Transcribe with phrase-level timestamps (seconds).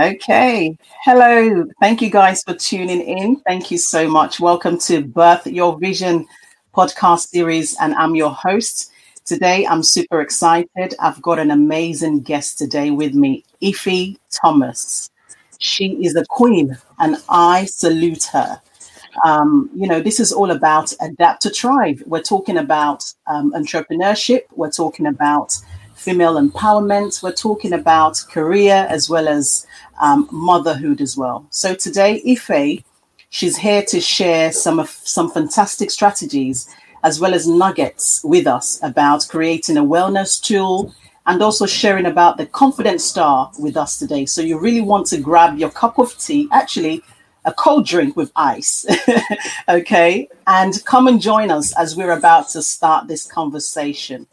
[0.00, 0.76] Okay.
[1.04, 1.66] Hello.
[1.80, 3.36] Thank you guys for tuning in.
[3.46, 4.40] Thank you so much.
[4.40, 6.26] Welcome to Birth Your Vision
[6.74, 8.90] podcast series, and I'm your host.
[9.24, 10.96] Today, I'm super excited.
[10.98, 15.10] I've got an amazing guest today with me, Ife Thomas.
[15.60, 18.60] She is a queen, and I salute her.
[19.24, 22.02] Um, you know, this is all about adapt to thrive.
[22.04, 24.40] We're talking about um, entrepreneurship.
[24.56, 25.56] We're talking about
[25.94, 27.22] female empowerment.
[27.22, 29.66] We're talking about career as well as
[30.00, 31.46] um, motherhood as well.
[31.50, 32.84] So today, Ife,
[33.30, 36.68] she's here to share some of some fantastic strategies
[37.02, 40.94] as well as nuggets with us about creating a wellness tool
[41.26, 44.26] and also sharing about the confidence star with us today.
[44.26, 47.02] So you really want to grab your cup of tea, actually
[47.44, 48.86] a cold drink with ice,
[49.68, 54.26] okay, and come and join us as we're about to start this conversation.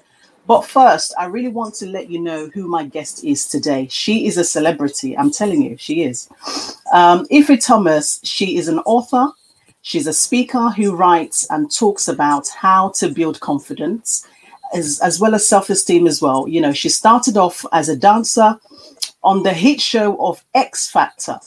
[0.48, 3.88] But first, I really want to let you know who my guest is today.
[3.90, 5.18] She is a celebrity.
[5.18, 6.30] I'm telling you, she is.
[6.91, 9.32] Um, Ife Thomas, she is an author.
[9.84, 14.27] She's a speaker who writes and talks about how to build confidence
[14.74, 16.48] as, as well as self esteem as well.
[16.48, 18.60] You know, she started off as a dancer
[19.23, 21.40] on the hit show of X Factor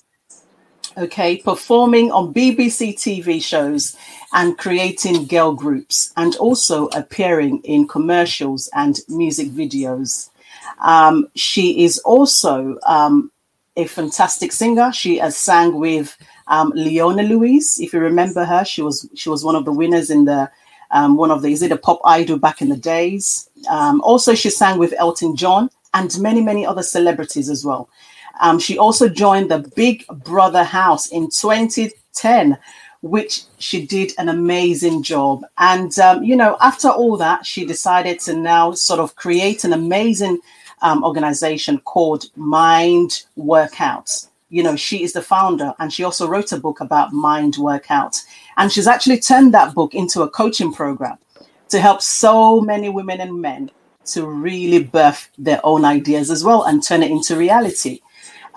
[0.96, 3.96] okay, performing on BBC TV shows
[4.32, 10.30] and creating girl groups, and also appearing in commercials and music videos.
[10.80, 13.30] Um, she is also um,
[13.76, 14.92] a fantastic singer.
[14.92, 17.80] She has sang with um, Leona Lewis.
[17.80, 20.50] If you remember her, she was she was one of the winners in the
[20.90, 23.48] um, one of the is it a pop idol back in the days.
[23.68, 27.88] Um, also, she sang with Elton John and many many other celebrities as well.
[28.40, 32.58] Um, she also joined the Big Brother House in 2010,
[33.02, 35.44] which she did an amazing job.
[35.58, 39.72] And, um, you know, after all that, she decided to now sort of create an
[39.72, 40.40] amazing
[40.82, 44.28] um, organization called Mind Workouts.
[44.50, 48.20] You know, she is the founder and she also wrote a book about mind workout.
[48.56, 51.18] And she's actually turned that book into a coaching program
[51.70, 53.70] to help so many women and men
[54.06, 58.00] to really birth their own ideas as well and turn it into reality.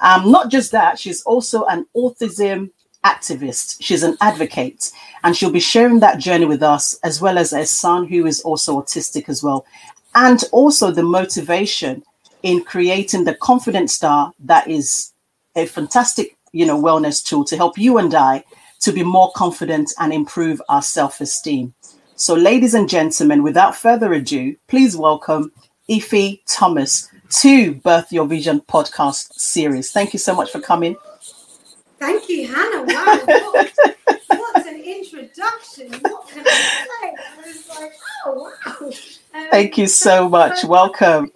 [0.02, 2.70] Um, not just that, she's also an autism
[3.06, 3.78] activist.
[3.80, 4.92] She's an advocate,
[5.24, 8.42] and she'll be sharing that journey with us, as well as a son who is
[8.42, 9.66] also autistic as well,
[10.16, 12.04] and also the motivation
[12.44, 15.14] in creating the confident star that is
[15.56, 18.44] a fantastic, you know, wellness tool to help you and I
[18.82, 21.74] to be more confident and improve our self-esteem.
[22.16, 25.52] So, ladies and gentlemen, without further ado, please welcome
[25.90, 29.92] Ife Thomas, to Birth Your Vision podcast series.
[29.92, 30.96] Thank you so much for coming.
[32.00, 32.84] Thank you, Hannah.
[32.84, 33.74] Wow, what,
[34.30, 35.92] what an introduction.
[36.02, 37.16] What can I say?
[37.38, 37.94] I was like,
[38.26, 38.92] oh, wow.
[39.34, 40.64] Um, Thank you so much.
[40.64, 41.32] Welcome.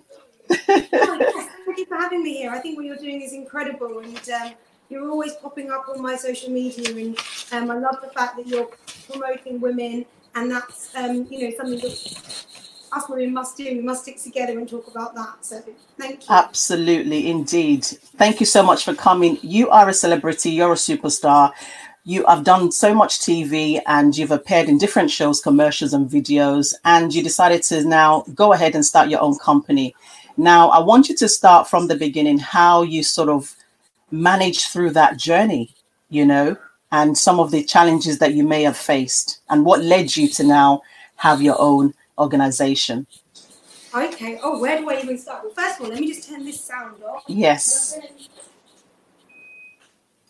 [0.50, 2.52] oh, yes, thank you for having me here.
[2.52, 4.54] I think what you're doing is incredible, and um,
[4.90, 7.18] you're always popping up on my social media, and
[7.52, 8.70] um, I love the fact that you're
[9.10, 12.46] promoting women, and that's um, you know something that
[12.94, 13.64] us women must do.
[13.64, 15.46] We must stick together and talk about that.
[15.46, 15.64] So
[15.98, 16.36] thank you.
[16.36, 17.86] Absolutely, indeed.
[17.86, 19.38] Thank you so much for coming.
[19.42, 20.52] You are a celebrity.
[20.52, 21.52] You're a superstar.
[22.04, 26.74] You have done so much TV and you've appeared in different shows, commercials, and videos.
[26.84, 29.96] And you decided to now go ahead and start your own company.
[30.38, 33.56] Now, I want you to start from the beginning, how you sort of
[34.10, 35.74] managed through that journey,
[36.10, 36.58] you know,
[36.92, 40.44] and some of the challenges that you may have faced, and what led you to
[40.44, 40.82] now
[41.18, 43.08] have your own organization.
[43.94, 44.40] Okay.
[44.42, 45.44] Oh, where do I even start?
[45.44, 47.24] Well, first of all, let me just turn this sound off.
[47.28, 47.98] Yes.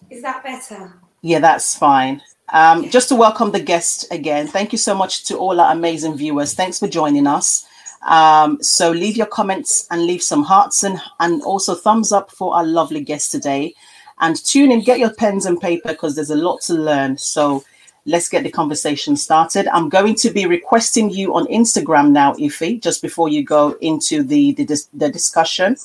[0.10, 0.94] Is that better?
[1.22, 2.22] Yeah, that's fine.
[2.50, 6.18] Um, just to welcome the guest again, thank you so much to all our amazing
[6.18, 6.54] viewers.
[6.54, 7.66] Thanks for joining us.
[8.02, 12.56] Um, so leave your comments and leave some hearts and, and also thumbs up for
[12.56, 13.74] our lovely guest today.
[14.20, 17.18] And tune in, get your pens and paper because there's a lot to learn.
[17.18, 17.64] So
[18.06, 19.68] let's get the conversation started.
[19.68, 24.24] I'm going to be requesting you on Instagram now, Ife, just before you go into
[24.24, 25.76] the the, the discussion.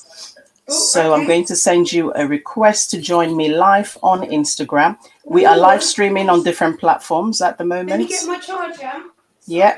[0.69, 1.21] Oh, so okay.
[1.21, 4.97] I'm going to send you a request to join me live on Instagram.
[5.25, 7.89] We are live streaming on different platforms at the moment.
[7.89, 8.91] Let me get my charger.
[9.45, 9.77] Yeah.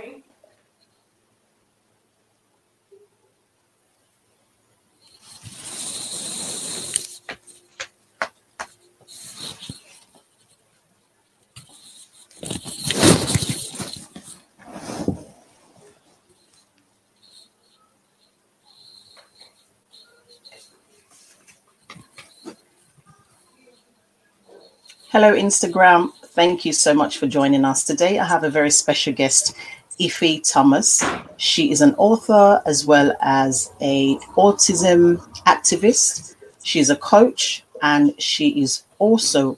[25.11, 26.13] Hello, Instagram.
[26.23, 28.19] Thank you so much for joining us today.
[28.19, 29.55] I have a very special guest,
[29.99, 31.03] Ife Thomas.
[31.37, 35.17] She is an author as well as a autism
[35.47, 36.35] activist.
[36.61, 39.57] She's a coach, and she is also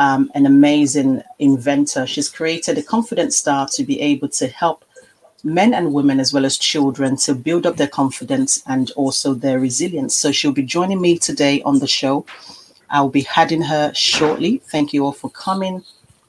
[0.00, 2.04] um, an amazing inventor.
[2.04, 4.84] She's created a confident star to be able to help
[5.44, 9.60] men and women as well as children to build up their confidence and also their
[9.60, 10.16] resilience.
[10.16, 12.26] So she'll be joining me today on the show.
[12.90, 14.58] I'll be adding her shortly.
[14.58, 15.84] Thank you all for coming.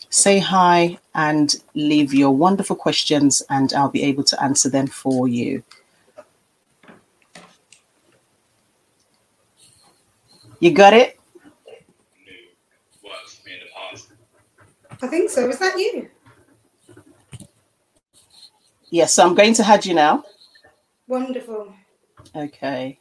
[0.10, 5.28] Say hi and leave your wonderful questions, and I'll be able to answer them for
[5.28, 5.64] you.
[10.60, 11.20] You got it?
[15.02, 15.48] I think so.
[15.48, 16.10] Is that you?
[18.90, 20.24] Yes, so I'm going to add you now.
[21.08, 21.74] Wonderful.
[22.36, 22.99] Okay.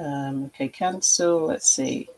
[0.00, 1.46] Um, okay, cancel.
[1.46, 2.08] Let's see.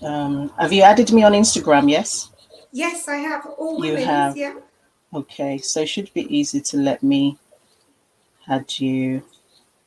[0.00, 1.90] Um, have you added me on Instagram?
[1.90, 2.30] Yes.
[2.72, 3.44] Yes, I have.
[3.58, 4.36] All You have.
[4.36, 4.54] Yeah.
[5.12, 7.36] Okay, so it should be easy to let me
[8.46, 9.22] add you.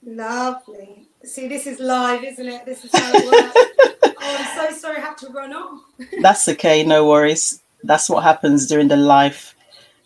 [0.04, 1.08] Lovely.
[1.24, 2.66] See, this is live, isn't it?
[2.66, 4.14] This is how it works.
[4.22, 5.82] oh, I'm so sorry I had to run off.
[6.22, 7.62] That's okay, no worries.
[7.84, 9.56] That's what happens during the live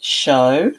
[0.06, 0.72] show.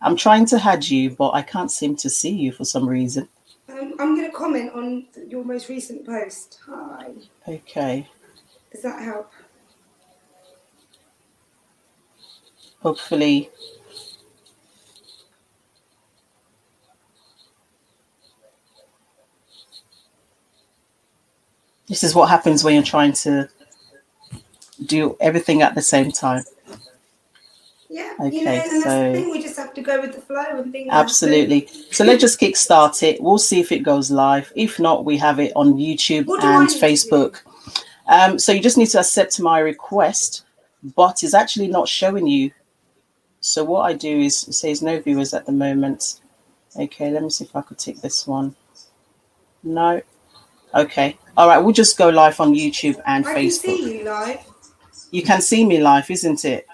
[0.00, 3.28] I'm trying to add you, but I can't seem to see you for some reason.
[3.68, 6.60] Um, I'm going to comment on your most recent post.
[6.66, 7.12] Hi.
[7.48, 8.08] Okay,
[8.72, 9.32] Does that help?
[12.80, 13.50] hopefully.
[21.88, 23.48] This is what happens when you're trying to
[24.84, 26.44] do everything at the same time.
[27.88, 28.12] Yeah.
[28.20, 29.30] Okay, you know, and that's so- the thing.
[29.30, 30.88] We just have to go with the flow and things.
[30.90, 31.68] Absolutely.
[31.90, 33.20] So let's just kick start it.
[33.22, 34.52] We'll see if it goes live.
[34.56, 37.42] If not, we have it on YouTube What do I and Facebook.
[38.08, 40.44] Um, so you just need to accept my request,
[40.94, 42.52] but it's actually not showing you.
[43.40, 46.20] So what I do is says no viewers at the moment.
[46.76, 48.54] Okay, let me see if I could take this one.
[49.62, 50.02] No.
[50.74, 51.18] Okay.
[51.36, 53.60] All right, we'll just go live on YouTube and I can Facebook.
[53.60, 54.40] see you live.
[55.10, 56.66] You can see me live, isn't it?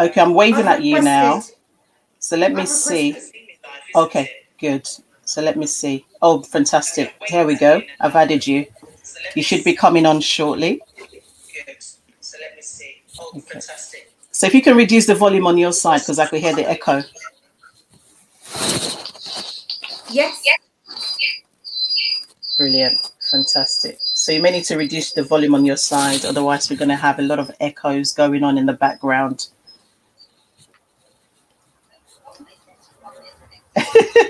[0.00, 1.42] Okay, I'm waving I've at you now.
[2.18, 3.16] So let me see.
[3.94, 4.88] Okay, good.
[5.24, 6.06] So let me see.
[6.22, 7.14] Oh, fantastic.
[7.26, 7.82] Here we go.
[8.00, 8.66] I've added you.
[9.34, 10.80] You should be coming on shortly.
[12.20, 13.02] So let me see.
[13.18, 13.40] Oh, okay.
[13.40, 14.12] Fantastic.
[14.30, 16.68] So if you can reduce the volume on your side, because I could hear the
[16.68, 17.02] echo.
[20.10, 20.58] Yes, yes.
[22.56, 23.10] Brilliant.
[23.30, 23.98] Fantastic.
[24.00, 26.96] So you may need to reduce the volume on your side, otherwise we're going to
[26.96, 29.48] have a lot of echoes going on in the background.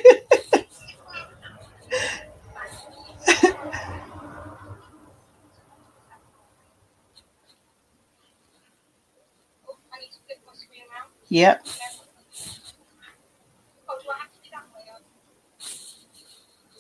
[11.29, 11.65] Yep.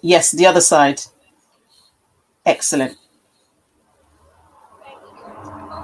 [0.03, 1.03] Yes, the other side.
[2.45, 2.99] Excellent.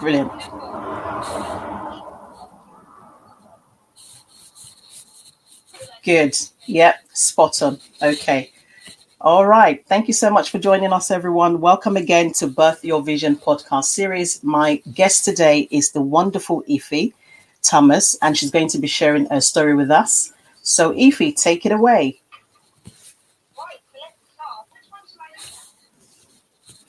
[0.01, 0.31] Brilliant.
[6.05, 6.37] Good.
[6.67, 7.79] Yep, spot on.
[8.03, 8.51] Okay.
[9.21, 9.85] All right.
[9.87, 11.61] Thank you so much for joining us, everyone.
[11.61, 14.43] Welcome again to Birth Your Vision podcast series.
[14.43, 17.13] My guest today is the wonderful Ife
[17.63, 20.33] Thomas, and she's going to be sharing her story with us.
[20.63, 22.21] So, Ife, take it away.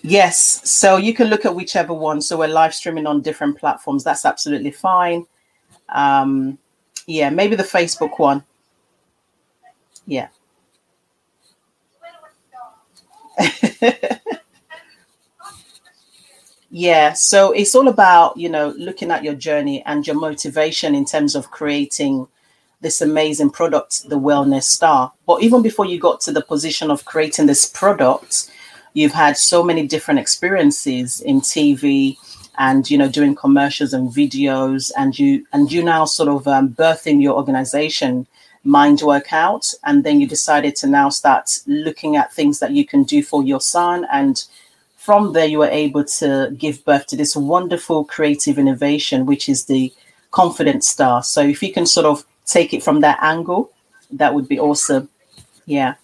[0.02, 2.22] Yes, so you can look at whichever one.
[2.22, 4.04] So we're live streaming on different platforms.
[4.04, 5.26] That's absolutely fine.
[5.90, 6.58] Um,
[7.08, 8.44] yeah, maybe the Facebook one.
[10.08, 10.30] Yeah.
[16.72, 21.06] yeah, so it's all about, you know, looking at your journey and your motivation in
[21.06, 22.28] terms of creating
[22.82, 25.12] this amazing product, the Wellness Star.
[25.26, 28.50] But even before you got to the position of creating this product,
[28.94, 32.18] you've had so many different experiences in TV
[32.60, 36.70] and you know doing commercials and videos and you and you now sort of um,
[36.70, 38.26] birthing your organization
[38.64, 42.86] mind work out and then you decided to now start looking at things that you
[42.86, 44.46] can do for your son and
[44.96, 49.66] from there you were able to give birth to this wonderful creative innovation which is
[49.66, 49.94] the
[50.32, 51.24] confident star.
[51.24, 53.72] So if you can sort of take it from that angle
[54.12, 55.10] that would be awesome.
[55.66, 55.96] Yeah.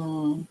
[0.00, 0.46] Mm.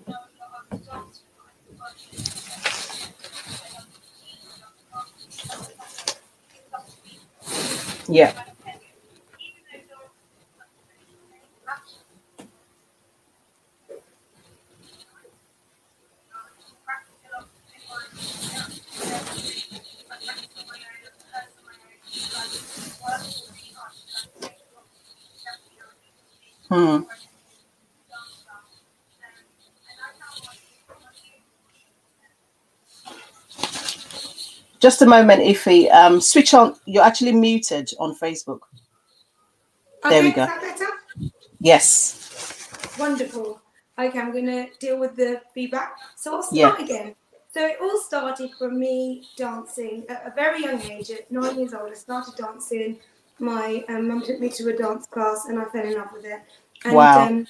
[8.10, 8.34] Yeah.
[26.70, 27.02] Hmm.
[34.80, 35.90] Just a moment, Ife.
[35.92, 36.76] Um, switch on.
[36.86, 38.62] You're actually muted on Facebook.
[40.10, 40.44] There we go.
[40.44, 40.88] is that better?
[41.60, 42.96] Yes.
[42.98, 43.62] Wonderful.
[43.98, 45.98] Okay, I'm going to deal with the feedback.
[46.16, 46.70] So I'll Yeah.
[46.70, 47.16] start again.
[47.54, 51.12] So it all started from me dancing at a very young age.
[51.12, 53.00] At nine years old, I started dancing.
[53.40, 56.26] My um, mum took me to a dance class, and I fell in love with
[56.26, 56.42] it.
[56.86, 57.28] And Wow.
[57.28, 57.48] um,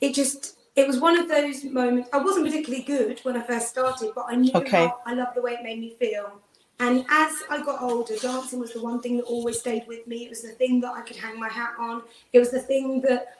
[0.00, 2.08] it just it was one of those moments.
[2.12, 4.86] I wasn't particularly good when I first started, but I knew Okay.
[4.86, 6.40] how I loved the way it made me feel.
[6.78, 10.24] And as I got older, dancing was the one thing that always stayed with me.
[10.24, 12.02] It was the thing that I could hang my hat on.
[12.32, 13.36] It was the thing that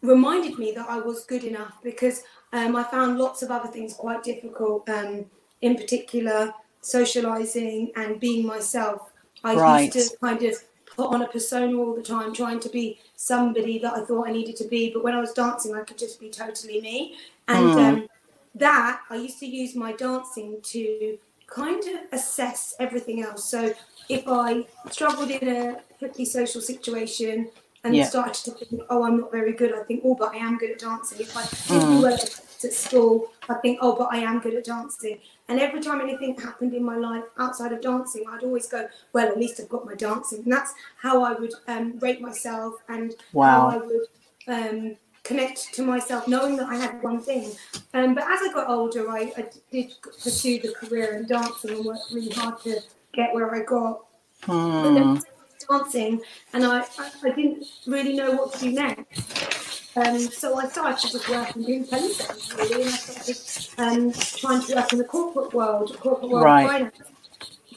[0.00, 3.92] reminded me that I was good enough because um, I found lots of other things
[3.94, 4.88] quite difficult.
[4.88, 5.26] Um,
[5.60, 9.12] in particular, socializing and being myself.
[9.44, 9.94] I Right.
[9.94, 10.54] used to kind of
[10.98, 14.32] put on a persona all the time, trying to be somebody that I thought I
[14.32, 14.90] needed to be.
[14.92, 17.14] But when I was dancing, I could just be totally me.
[17.46, 17.78] And Hmm.
[17.78, 18.08] um,
[18.56, 23.44] that I used to use my dancing to kind of assess everything else.
[23.48, 23.72] So
[24.08, 27.48] if I struggled in a tricky social situation
[27.84, 28.08] and Yeah.
[28.08, 30.72] started to think, oh, I'm not very good, I think, oh, but I am good
[30.72, 31.20] at dancing.
[31.20, 31.68] If I Mm.
[31.68, 32.18] didn't do well
[32.58, 35.18] at at school, I think, oh, but I am good at dancing.
[35.48, 39.28] And every time anything happened in my life outside of dancing, I'd always go, well,
[39.28, 40.42] at least I've got my dancing.
[40.42, 43.70] And that's how I would um, rate myself and Wow.
[43.70, 44.06] how I would
[44.48, 47.52] um, connect to myself, knowing that I had one thing.
[47.94, 51.84] Um, but as I got older, I, I did pursue the career in dancing and
[51.84, 52.80] worked really hard to
[53.14, 54.04] get where I got.
[54.46, 54.94] But Hmm.
[54.94, 55.22] then
[55.68, 56.20] dancing,
[56.52, 59.67] and I, I, I didn't really know what to do next.
[59.98, 63.36] Um, so I started to just work and doing telesales really, and I started
[63.78, 66.66] um, trying to work in the corporate world, corporate world Right.
[66.66, 66.94] finance.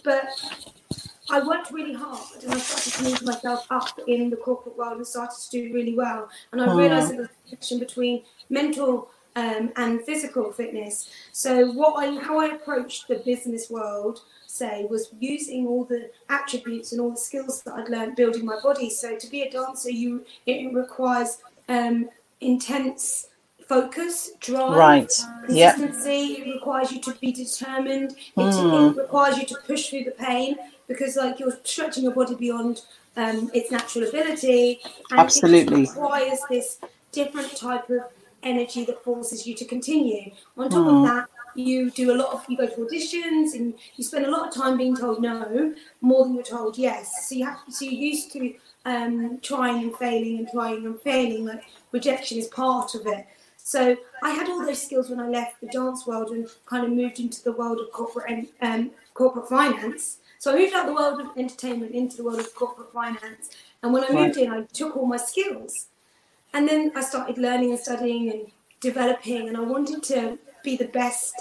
[0.04, 0.30] But
[1.30, 4.98] I worked really hard and I started to move myself up in the corporate world
[4.98, 6.30] and started to do really well.
[6.52, 6.78] And I Hmm.
[6.78, 11.10] realised that there was a connection between mental um, and physical fitness.
[11.32, 16.92] So what I how I approached the business world, say, was using all the attributes
[16.92, 18.90] and all the skills that I'd learned building my body.
[18.90, 21.38] So to be a dancer, you it requires
[21.72, 22.10] um,
[22.42, 23.28] intense
[23.68, 25.14] focus, drive, Right.
[25.46, 26.20] Consistency.
[26.40, 28.12] It requires you to be determined.
[28.12, 28.74] It, Hmm.
[28.98, 32.82] it requires you to push through the pain because, like, you're stretching your body beyond
[33.16, 34.80] um, its natural ability.
[35.12, 35.84] And Absolutely.
[35.84, 36.80] It requires this
[37.12, 38.02] different type of
[38.44, 40.32] energy that forces you to continue.
[40.58, 40.96] On top Hmm.
[40.96, 44.32] of that, you do a lot of you go to auditions and you spend a
[44.32, 47.28] lot of time being told no more than you're told yes.
[47.28, 48.54] So you have to, so you're used to
[48.86, 51.46] um, trying and failing and trying and failing.
[51.46, 53.28] Like rejection is part of it.
[53.58, 56.92] So I had all those skills when I left the dance world and kind of
[56.92, 60.18] moved into the world of corporate and um, corporate finance.
[60.40, 63.52] So I moved out of the world of entertainment into the world of corporate finance.
[63.84, 65.88] And when I moved in, I took all my skills.
[66.54, 70.88] And then I started learning and studying and developing, and I wanted to be the
[70.88, 71.36] best.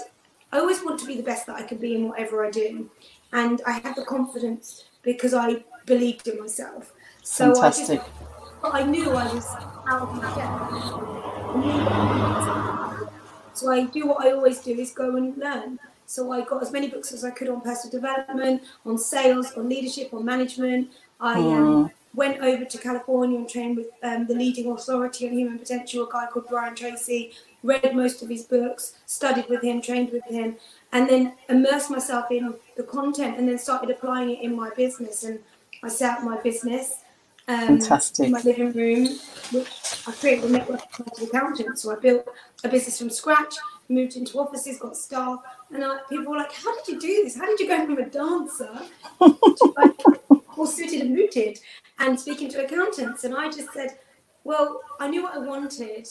[0.51, 2.89] I always want to be the best that I can be in whatever I do.
[3.33, 6.93] And I had the confidence because I believed in myself.
[7.21, 8.01] So Fantastic.
[8.01, 9.45] I just, I knew I was
[9.87, 10.39] out of my depth.
[10.39, 15.37] I knew that I was- So I do what I always do is go and
[15.37, 15.79] learn.
[16.05, 19.69] So I got as many books as I could on personal development, on sales, on
[19.69, 20.89] leadership, on management.
[21.19, 25.59] I um, went over to California and trained with um, the leading authority on human
[25.59, 27.31] potential, a guy called Brian Tracy.
[27.63, 30.55] Read most of his books, studied with him, trained with him,
[30.91, 35.23] and then immersed myself in the content, and then started applying it in my business.
[35.23, 35.39] And
[35.83, 37.00] I set up my business
[37.51, 38.25] um, Fantastic.
[38.27, 39.07] in my living room,
[39.51, 39.67] which
[40.07, 41.81] I created a network of chartered accountants.
[41.83, 42.27] So I built
[42.63, 43.55] a business from scratch,
[43.89, 45.39] moved into offices, got staff,
[45.73, 47.35] and I, people were like, "How did you do this?
[47.37, 48.71] How did you go from a dancer
[49.21, 49.91] to like,
[50.57, 51.59] all suited and booted
[51.99, 53.97] and speaking to accountants?" And I just said,
[54.43, 56.07] "Well, I knew what I wanted,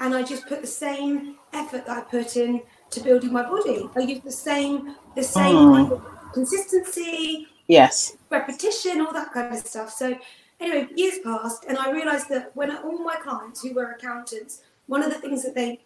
[0.00, 3.88] and I just put the same effort that I put in to building my body.
[3.96, 5.72] I used the same, the same Mm.
[5.74, 6.02] kind of
[6.34, 8.16] consistency, Yes.
[8.30, 9.90] repetition, all that kind of stuff.
[9.92, 10.16] So
[10.62, 15.02] anyway, years passed, and I realised that when all my clients who were accountants, one
[15.02, 15.80] of the things that they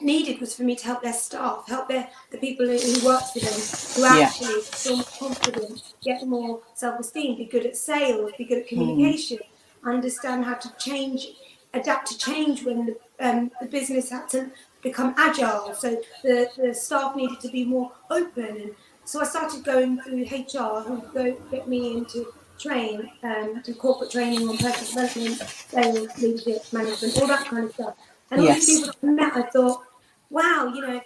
[0.00, 3.34] needed was for me to help their staff, help their the people who, who worked
[3.34, 4.26] with them, who Yeah.
[4.26, 9.38] actually feel more confident, get more self-esteem, be good at sales, be good at communication,
[9.84, 11.28] understand how to change,
[11.74, 14.50] adapt to change when the, um, the business had to
[14.82, 15.74] become agile.
[15.74, 18.74] So the, the staff needed to be more open, and
[19.04, 24.10] so I started going through HR, who go get me into train, um, do corporate
[24.10, 27.94] training on personal development, sales, leadership, management, all that kind of stuff.
[28.30, 28.66] And all Yes.
[28.66, 29.82] these people I met, I thought,
[30.30, 31.00] wow, you know,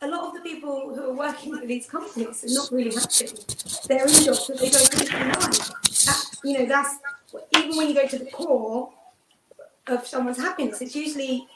[0.00, 3.26] a lot of the people who are working for these companies are not really happy.
[3.88, 5.58] They're in jobs that they don't really like.
[6.06, 6.96] That, you know, that's
[7.56, 8.92] even when you go to the core
[9.86, 11.46] of someone's happiness, it's usually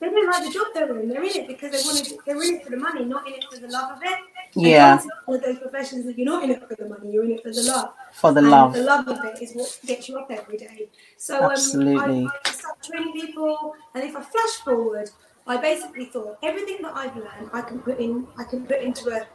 [0.00, 1.08] they don't like the job they're in.
[1.08, 2.18] They're in it because they want to.
[2.24, 4.18] They're in it for the money, not in it for the love of it.
[4.54, 5.00] Yeah.
[5.26, 7.52] With those professions, that you're not in it for the money, you're in it for
[7.52, 7.92] the love.
[8.12, 8.72] For the and love.
[8.72, 10.88] the love of it is what gets you up every day.
[11.16, 12.24] So um, Absolutely.
[12.26, 15.10] I, I started training people, and if I flash forward,
[15.46, 18.26] I basically thought everything that I've learned, I can put in.
[18.36, 19.26] I can put into a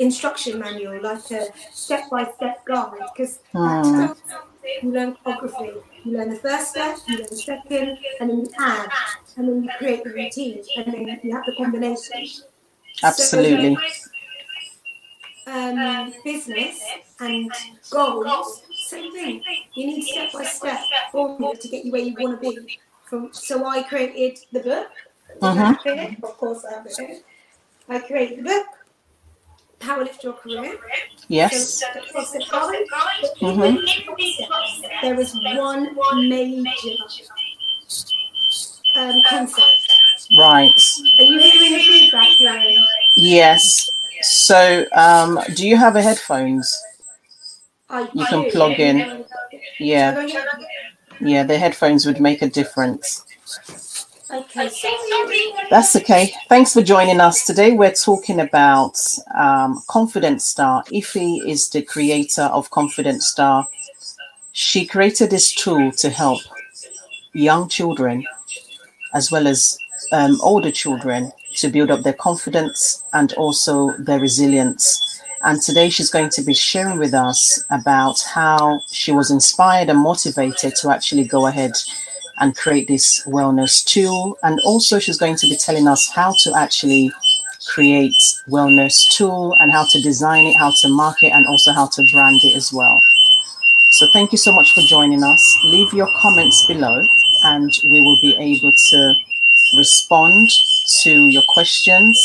[0.00, 4.12] instruction manual, like a step-by-step guide, because Hmm.
[4.82, 5.82] you learn choreography.
[6.04, 8.90] You learn the first step, you learn the second, and then you add,
[9.36, 12.26] and then you create the routine, and then you have the combination.
[13.02, 13.76] Absolutely.
[15.46, 16.80] Um, business
[17.20, 17.50] and
[17.90, 19.42] goals, same thing.
[19.74, 20.80] You need step by step
[21.12, 22.78] formula to get you where you want to be.
[23.04, 24.88] From so I created the book.
[25.42, 27.24] I have it, Of course, I have it.
[27.88, 28.66] I created the book.
[29.80, 30.78] Power lift your career.
[31.28, 31.74] Yes.
[31.74, 34.44] So, across the college, but even in
[35.02, 35.94] there is one
[36.28, 36.96] major
[38.96, 39.92] um, concept.
[40.38, 40.70] Right.
[41.18, 42.86] Are you hearing the feedback, Lauren?
[43.16, 43.90] Yes.
[44.24, 46.82] So, um, do you have a headphones?
[47.90, 48.50] I You can do.
[48.50, 49.24] plug in.
[49.78, 50.26] Yeah.
[51.20, 53.22] Yeah, the headphones would make a difference.
[54.30, 54.70] Okay.
[55.70, 56.32] That's okay.
[56.48, 57.72] Thanks for joining us today.
[57.72, 58.98] We're talking about
[59.34, 60.82] um, Confident Star.
[60.92, 63.68] Ife is the creator of Confident Star.
[64.52, 66.40] She created this tool to help
[67.34, 68.24] young children
[69.12, 69.78] as well as
[70.12, 75.22] um, older children to build up their confidence and also their resilience.
[75.42, 79.98] And today she's going to be sharing with us about how she was inspired and
[79.98, 81.72] motivated to actually go ahead
[82.38, 84.36] and create this wellness tool.
[84.42, 87.12] And also, she's going to be telling us how to actually
[87.66, 88.16] create
[88.48, 92.40] wellness tool and how to design it, how to market, and also how to brand
[92.42, 93.00] it as well.
[93.92, 95.58] So, thank you so much for joining us.
[95.66, 97.06] Leave your comments below,
[97.44, 99.14] and we will be able to
[99.76, 100.48] respond
[100.86, 102.18] to your questions.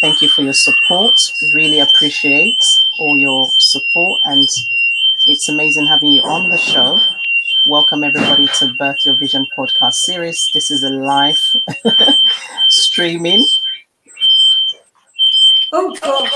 [0.00, 1.14] Thank you for your support.
[1.54, 2.58] Really appreciate
[3.00, 4.46] all your support, and
[5.26, 6.98] it's amazing having you on the show.
[7.66, 10.50] Welcome everybody to Birth Your Vision podcast series.
[10.52, 11.38] This is a live
[12.68, 13.44] streaming.
[15.72, 16.30] Oh gosh.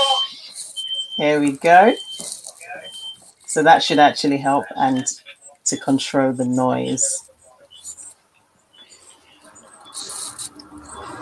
[1.15, 1.93] Here we go.
[3.45, 5.05] So that should actually help and
[5.65, 7.29] to control the noise.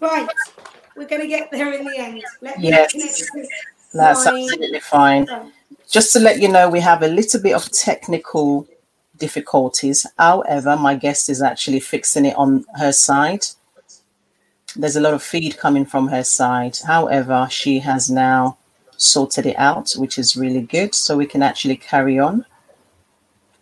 [0.00, 0.28] Right.
[0.96, 2.22] We're going to get there in the end.
[2.40, 2.92] Let Yes.
[3.92, 4.42] That's line.
[4.44, 5.52] absolutely fine.
[5.90, 8.66] Just to let you know, we have a little bit of technical
[9.16, 10.06] difficulties.
[10.18, 13.46] However, my guest is actually fixing it on her side.
[14.74, 16.78] There's a lot of feed coming from her side.
[16.86, 18.58] However, she has now
[18.96, 20.94] sorted it out, which is really good.
[20.94, 22.44] So we can actually carry on.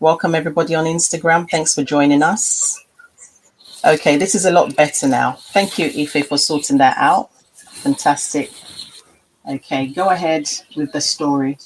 [0.01, 1.49] Welcome, everybody on Instagram.
[1.49, 2.85] Thanks for joining us.
[3.85, 5.33] Okay, this is a lot better now.
[5.33, 7.31] Thank you, Ife, for sorting that out.
[7.55, 8.51] Fantastic.
[9.49, 11.59] Okay, go ahead with the story.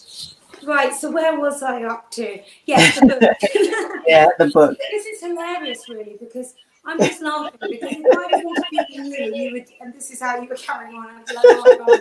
[0.64, 0.92] Right.
[0.92, 2.40] So where was I up to?
[2.66, 4.02] Yes, the book.
[4.06, 4.76] Yeah, the book.
[4.90, 6.54] this is hilarious, really, because
[6.88, 10.48] I'm just laughing because if I be you, you would, and this is how you
[10.48, 11.06] were carrying on.
[11.06, 12.00] I'd be like, oh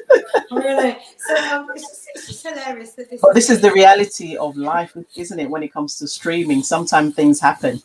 [0.49, 0.97] god, I.
[1.17, 3.19] So um, it's, just, it's just hilarious that this.
[3.19, 5.49] But this is the reality of life, isn't it?
[5.49, 7.81] When it comes to streaming, sometimes things happen.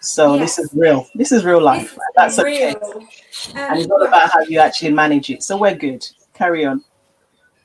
[0.00, 1.08] So this is real.
[1.14, 1.92] This is real life.
[1.94, 2.74] is That's okay.
[2.74, 3.08] Um,
[3.54, 4.08] And it's all right.
[4.08, 5.42] about how you actually manage it.
[5.42, 6.06] So we're good.
[6.34, 6.84] Carry on.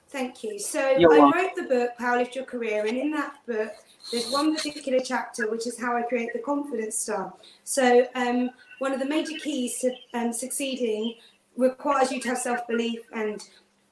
[0.10, 0.60] Thank you.
[0.60, 1.42] So You're I welcome.
[1.42, 3.72] wrote the book, Power Lift Your Career, and in that book,
[4.12, 7.34] there's one particular chapter which is how I create the confidence star.
[7.66, 11.16] So um, one of the major keys to um, succeeding
[11.56, 13.42] requires you to have self-belief and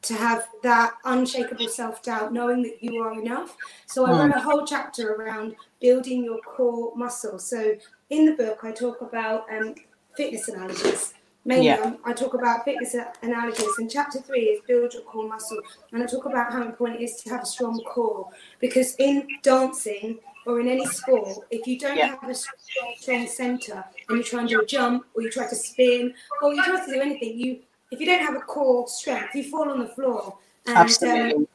[0.03, 3.57] to have that unshakable self-doubt, knowing that you are enough.
[3.87, 7.39] So I wrote a whole chapter around building your core muscle.
[7.39, 7.75] So
[8.11, 9.73] in the book, I talk about um,
[10.15, 11.15] fitness analogies.
[11.43, 11.81] Mainly, Yeah.
[11.81, 15.61] um, I talk about fitness analogies, and chapter three is build your core muscle.
[15.91, 19.27] And I talk about how important it is to have a strong core because in
[19.41, 22.15] dancing or in any sport, if you don't Yeah.
[22.19, 25.55] have a strong, center and you try and do a jump or you try to
[25.55, 29.35] spin or you try to do anything, you if you don't have a core strength,
[29.35, 30.37] you fall on the floor.
[30.65, 31.47] And, um, Absolutely.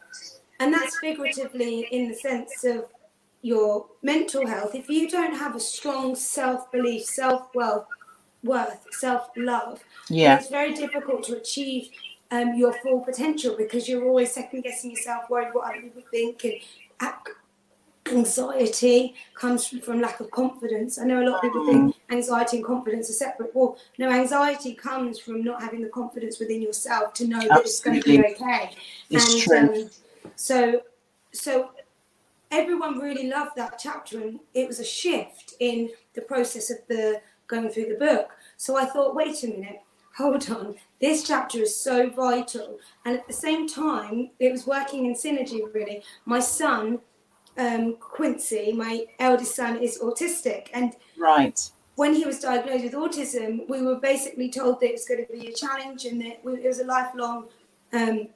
[0.61, 2.87] and that's figuratively in the sense of
[3.43, 4.75] your mental health.
[4.75, 7.85] If you don't have a strong self belief, self worth,
[8.45, 10.39] worth, self love, Yeah.
[10.39, 11.91] it's very difficult to achieve
[12.31, 16.45] um, your full potential because you're always second guessing yourself, worried what other people think,
[16.45, 16.61] and
[18.11, 20.99] anxiety comes from, lack of confidence.
[20.99, 23.55] I know a lot of people think anxiety and confidence are separate.
[23.55, 27.81] Well, no, anxiety comes from not having the confidence within yourself to know that it's
[27.81, 28.71] going to be okay.
[29.11, 29.83] It's and true.
[29.85, 29.91] Um,
[30.37, 30.83] so,
[31.33, 31.71] so
[32.51, 37.21] everyone really loved that chapter, and it was a shift in the process of the
[37.47, 38.31] going through the book.
[38.57, 39.81] So I thought, wait a minute,
[40.17, 42.79] hold on, this chapter is so vital.
[43.05, 45.63] And at the same time, it was working in synergy.
[45.75, 47.01] Really, my son,
[47.59, 51.61] um, Quincy, my eldest son, is autistic, and Right.
[51.97, 55.33] when he was diagnosed with autism, we were basically told that it was going to
[55.33, 57.49] be a challenge and that it was a lifelong
[57.93, 58.29] um,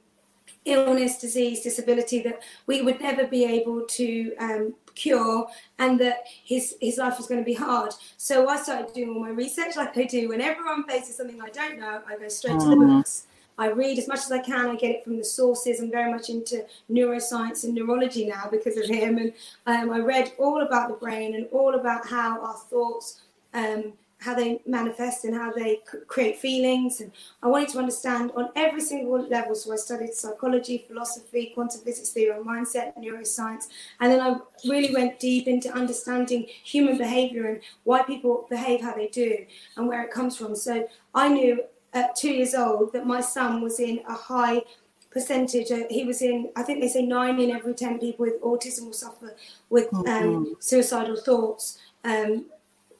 [0.65, 5.47] illness, disease, disability that we would never be able to um, cure,
[5.79, 7.93] and that his his life was going to be hard.
[8.17, 10.29] So I started doing all my research, like I do.
[10.29, 12.97] Whenever I'm something I don't know, I go straight to the Mhm.
[12.97, 13.27] books.
[13.57, 14.69] I read as much as I can.
[14.69, 15.79] I get it from the sources.
[15.79, 19.17] I'm very much into neuroscience and neurology now because of him.
[19.17, 19.33] And
[19.65, 23.21] um, I read all about the brain and all about how our thoughts,
[23.53, 26.99] um, how they manifest and how they create feelings.
[26.99, 27.11] And
[27.43, 29.55] I wanted to understand on every single level.
[29.55, 33.67] So I studied psychology, philosophy, quantum physics theory, mindset, neuroscience.
[33.99, 34.37] And then I
[34.67, 39.45] really went deep into understanding human behavior and why people behave how they do
[39.77, 40.55] and where it comes from.
[40.55, 41.63] So I knew
[41.95, 44.61] at two years old that my son was in a high
[45.09, 45.71] percentage.
[45.71, 48.85] uh, He was in, I think they say nine in every 10 people with autism
[48.87, 49.33] will suffer
[49.69, 51.79] with um, suicidal thoughts.
[52.03, 52.45] Um,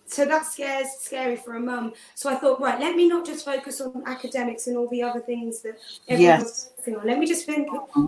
[0.07, 1.93] so that scares scary for a mum.
[2.13, 5.19] So I thought, right, let me not just focus on academics and all the other
[5.19, 5.77] things that
[6.07, 6.69] everyone's Yes.
[6.69, 7.05] focusing on.
[7.07, 7.67] Let me just think,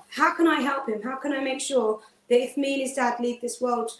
[0.10, 1.02] how can I help him?
[1.02, 3.92] How can I make sure that if me and his dad leave this world,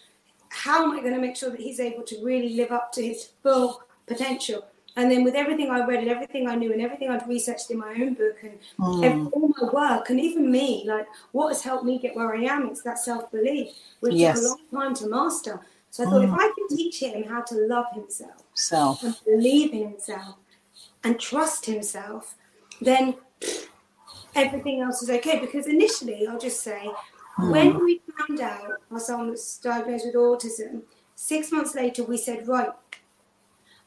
[0.50, 3.02] how am I going to make sure that he's able to really live up to
[3.04, 4.64] his full potential?
[4.96, 7.78] And then with everything I read and everything I knew and everything I'd researched in
[7.78, 9.04] my own book and hmm.
[9.04, 12.42] every, all my work and even me, like what has helped me get where I
[12.42, 13.68] am, it's that self belief,
[14.00, 14.40] which Yes.
[14.40, 15.60] took a long time to master.
[15.90, 16.36] So I thought if hmm.
[16.36, 19.02] I can teach him how to love himself Self.
[19.02, 20.36] and believe in himself
[21.04, 22.34] and trust himself,
[22.80, 23.14] then
[24.34, 25.38] everything else is okay.
[25.40, 26.90] Because initially, I'll just say,
[27.36, 27.50] hmm.
[27.50, 30.82] when we found out our son was diagnosed with autism,
[31.14, 32.70] six months later, we said, right,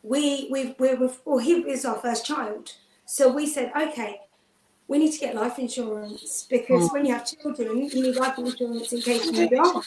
[0.03, 2.73] we we we we well, he is our first child,
[3.05, 4.21] so we said, okay.
[4.87, 8.91] We need to get life insurance because when you have children, you need life insurance
[8.91, 9.81] in case you die.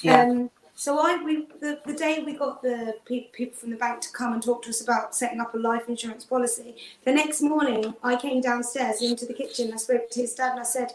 [0.00, 0.22] Yeah.
[0.22, 4.00] Um, so I, we, the, the day we got the pe- people from the bank
[4.02, 7.42] to come and talk to us about setting up a life insurance policy, the next
[7.42, 9.72] morning I came downstairs into the kitchen.
[9.74, 10.92] I spoke to his dad and I said,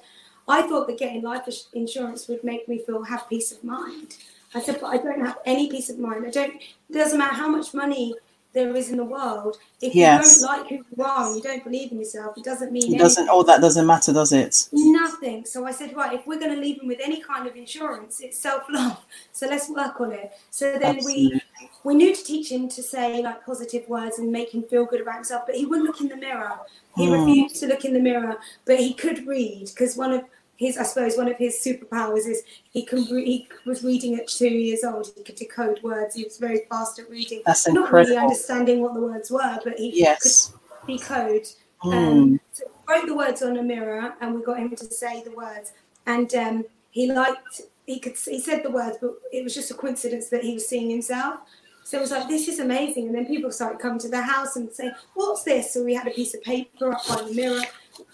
[0.47, 4.17] I thought that getting life insurance would make me feel have peace of mind.
[4.55, 6.25] I said, but I don't have any peace of mind.
[6.25, 6.55] I don't.
[6.55, 8.15] It doesn't matter how much money
[8.53, 9.57] there is in the world.
[9.81, 10.41] If Yes.
[10.41, 12.83] you don't like who you are and you don't believe in yourself, it doesn't mean
[12.83, 12.99] It anything.
[12.99, 13.29] doesn't.
[13.29, 14.67] All that doesn't matter, does it?
[14.73, 15.45] Nothing.
[15.45, 18.19] So I said, right, if we're going to leave him with any kind of insurance,
[18.21, 18.97] it's self love.
[19.33, 20.31] So let's work on it.
[20.49, 21.33] So then Absolutely.
[21.33, 21.41] we
[21.83, 25.01] we knew to teach him to say like positive words and make him feel good
[25.01, 26.59] about himself, but he wouldn't look in the mirror.
[26.95, 27.13] He Hmm.
[27.13, 30.23] refused to look in the mirror, but he could read because one of
[30.62, 33.04] his, I suppose, one of his superpowers is he can.
[33.12, 35.12] Re- he was reading at two years old.
[35.17, 36.13] He could decode words.
[36.13, 37.41] He was very fast at reading.
[37.47, 40.54] That's Not really understanding what the words were, but he Yes.
[40.86, 41.47] could decode
[41.84, 41.93] Mm.
[41.93, 45.32] um, so wrote the words on a mirror and we got him to say the
[45.32, 45.71] words.
[46.06, 49.74] And um, he liked, he could, he said the words, but it was just a
[49.74, 51.39] coincidence that he was seeing himself.
[51.84, 53.08] So it was like, this is amazing.
[53.08, 55.74] And then people started coming to the house and saying, what's this?
[55.74, 57.63] So we had a piece of paper up by the mirror.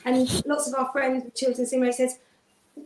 [0.05, 2.19] And lots of our friends with children's singing says,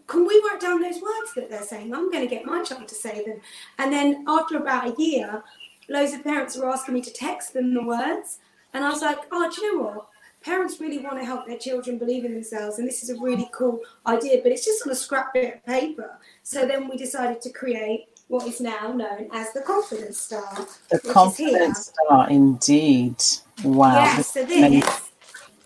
[0.07, 1.93] can we write down those words that they're saying?
[1.93, 3.41] I'm going to get my child to say them.
[3.77, 5.43] And then after about a year,
[5.89, 8.39] loads of parents were asking me to text them the words.
[8.73, 10.07] And I was like, oh, do you know what?
[10.41, 13.49] parents really want to help their children believe in themselves, and this is a really
[13.53, 16.19] cool idea, but it's just on a scrap bit of paper.
[16.43, 20.65] So then we decided to create what is now known as the Confidence Star.
[20.89, 23.15] The Confidence Star, indeed.
[23.63, 23.95] Wow.
[23.95, 25.10] Yeah, so this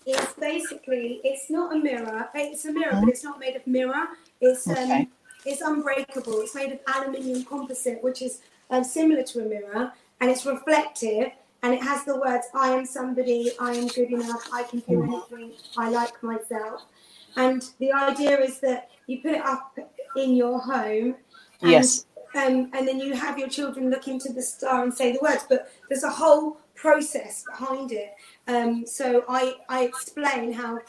[0.06, 2.28] is basically, it's not a mirror.
[2.34, 3.04] It's a mirror, mm-hmm.
[3.04, 4.06] but it's not made of mirror.
[4.40, 5.08] It's um, okay.
[5.44, 6.40] it's unbreakable.
[6.40, 8.40] It's made of aluminium composite, which is
[8.70, 12.86] um, similar to a mirror, and it's reflective and it has the words I am
[12.86, 15.08] somebody, I am good enough, I can do mm.
[15.08, 16.82] anything, I like myself.
[17.36, 19.76] And the idea is that you put it up
[20.16, 21.16] in your home.
[21.62, 22.06] And, yes.
[22.34, 25.44] Um, and then you have your children look into the star and say the words,
[25.48, 28.14] but there's a whole process behind it.
[28.48, 30.80] Um, so I, I explain how,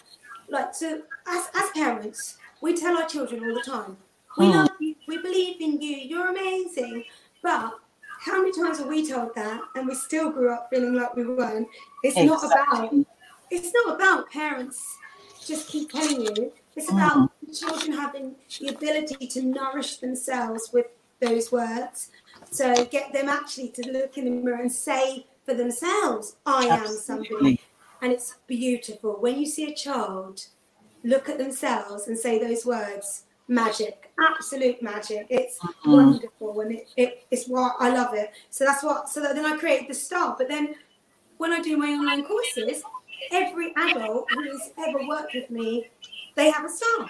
[0.50, 3.98] like, so as, as parents, we tell our children all the time,
[4.38, 4.54] we mm.
[4.54, 7.04] love you, we believe in you, you're amazing.
[7.42, 7.74] But
[8.20, 11.26] how many times have we told that and we still grew up feeling like we
[11.26, 11.68] weren't?
[12.04, 12.28] It's exactly.
[12.28, 13.06] not about
[13.50, 14.98] it's not about parents
[15.46, 16.52] just keep telling you.
[16.76, 17.54] It's about mm-hmm.
[17.54, 20.88] children having the ability to nourish themselves with
[21.20, 22.10] those words.
[22.52, 26.76] So get them actually to look in the mirror and say for themselves, I Absolutely.
[26.76, 27.62] am somebody.
[28.02, 29.18] And it's beautiful.
[29.20, 30.46] When you see a child
[31.04, 35.28] look at themselves and say those words, magic, absolute magic.
[35.30, 35.92] It's mm-hmm.
[35.92, 38.32] wonderful and it, it, it's what I love it.
[38.50, 39.10] So that's what.
[39.10, 40.36] So then I created the star.
[40.38, 40.76] But then
[41.38, 42.84] when I do my online courses,
[43.32, 45.88] every adult who's ever worked with me,
[46.36, 47.10] they have a star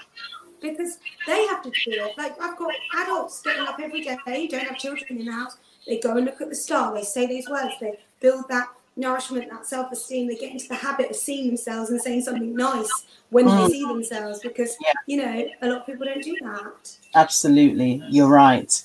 [0.61, 2.17] because they have to do it.
[2.17, 5.57] Like I've got adults getting up every day, don't have children in the house.
[5.87, 6.93] They go and look at the star.
[6.93, 7.73] They say these words.
[7.79, 11.89] They build that nourishment, that self esteem, they get into the habit of seeing themselves
[11.89, 12.89] and saying something nice
[13.29, 13.67] when mm.
[13.67, 14.93] they see themselves because, yeah.
[15.05, 16.97] you know, a lot of people don't do that.
[17.15, 18.01] Absolutely.
[18.09, 18.83] You're right.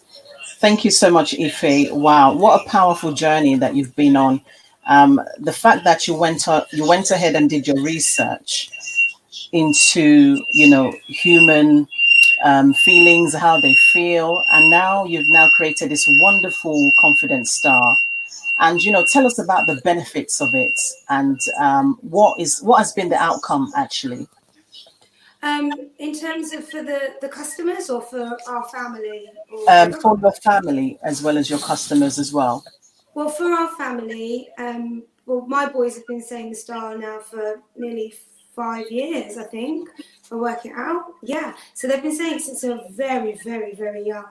[0.58, 1.90] Thank you so much, Ife.
[1.90, 4.40] Wow, what a powerful journey that you've been on.
[4.86, 8.70] Um, the fact that you went uh, you went ahead and did your research
[9.52, 11.88] into you know human
[12.44, 17.96] um, feelings, how they feel, and now you've now created this wonderful confidence star
[18.62, 22.78] and you know tell us about the benefits of it and um, what is what
[22.78, 24.26] has been the outcome actually?
[25.42, 29.28] Um, in terms of for the the customers or for our family
[29.68, 32.64] um, for your family as well as your customers as well.
[33.14, 37.60] Well for our family um, well my boys have been saying the star now for
[37.76, 38.14] nearly
[38.54, 39.88] five years i think
[40.22, 41.14] for working out.
[41.22, 44.26] Yeah so they've been saying since they're very very very young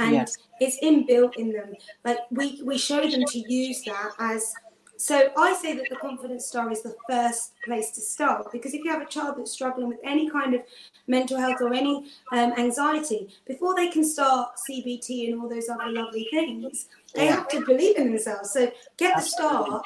[0.00, 0.36] and yes.
[0.60, 1.74] it's inbuilt in them.
[2.02, 4.52] But we we show them to use that as.
[4.96, 8.84] So I say that the confidence star is the first place to start because if
[8.84, 10.60] you have a child that's struggling with any kind of
[11.06, 15.90] mental health or any um, anxiety, before they can start CBT and all those other
[15.90, 17.36] lovely things, they yeah.
[17.36, 18.50] have to believe in themselves.
[18.52, 19.82] So get the star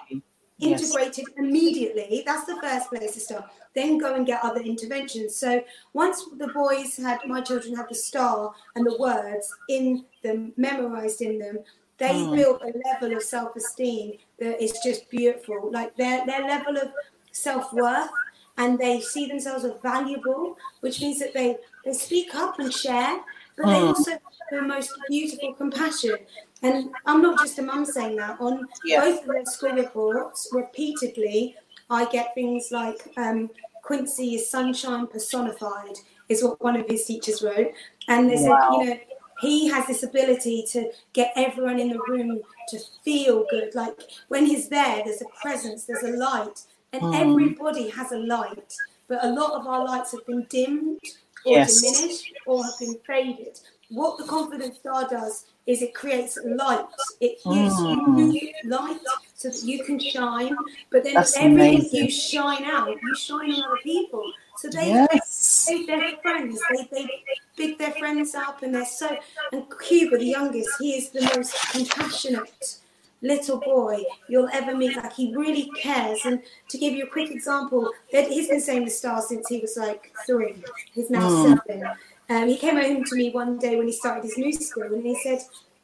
[0.64, 1.36] integrated yes.
[1.36, 2.22] immediately.
[2.26, 5.36] That's the first place to start then go and get other interventions.
[5.36, 10.52] So once the boys had, my children had the star and the words in them,
[10.56, 11.58] memorized in them,
[11.98, 12.36] they mm.
[12.36, 15.70] built a level of self-esteem that is just beautiful.
[15.72, 16.92] Like their their level of
[17.32, 18.10] self-worth
[18.56, 23.20] and they see themselves as valuable, which means that they they speak up and share,
[23.56, 23.72] but mm.
[23.72, 26.16] they also have the most beautiful compassion.
[26.64, 28.40] And I'm not just a mum saying that.
[28.40, 29.00] On yeah.
[29.00, 31.56] both of their school reports, repeatedly,
[31.90, 33.50] I get things like um,
[33.82, 35.96] Quincy is sunshine personified,
[36.28, 37.72] is what one of his teachers wrote.
[38.08, 38.70] And they wow.
[38.70, 39.00] said, you know,
[39.40, 43.74] he has this ability to get everyone in the room to feel good.
[43.74, 43.98] Like
[44.28, 46.60] when he's there, there's a presence, there's a light,
[46.92, 47.20] and mm.
[47.20, 48.74] everybody has a light.
[49.06, 51.00] But a lot of our lights have been dimmed
[51.44, 51.82] or yes.
[51.82, 53.60] diminished or have been faded.
[53.94, 56.86] What the confidence star does is it creates light.
[57.20, 58.34] It gives mm.
[58.34, 58.98] you light
[59.34, 60.54] so that you can shine.
[60.90, 62.04] But then That's everything amazing.
[62.04, 64.30] you shine out, you shine on other people.
[64.56, 65.66] So they, yes.
[65.68, 67.10] they, their friends, they, they
[67.56, 69.16] pick their friends up, and they're so.
[69.52, 72.78] And Cuba, the youngest, he is the most compassionate
[73.20, 74.96] little boy you'll ever meet.
[74.96, 76.20] Like he really cares.
[76.24, 79.58] And to give you a quick example, that he's been saying the star since he
[79.58, 80.62] was like three.
[80.92, 81.58] He's now mm.
[81.66, 81.88] seven.
[82.28, 85.04] Um, he came home to me one day when he started his new school, and
[85.04, 85.40] he said,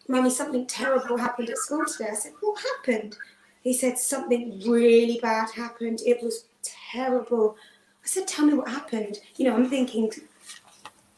[0.09, 3.17] "Mummy, something terrible happened at school today." I said, "What happened?"
[3.63, 6.01] He said, "Something really bad happened.
[6.07, 6.45] It was
[6.93, 7.57] terrible."
[8.03, 10.11] I said, "Tell me what happened." You know, I'm thinking,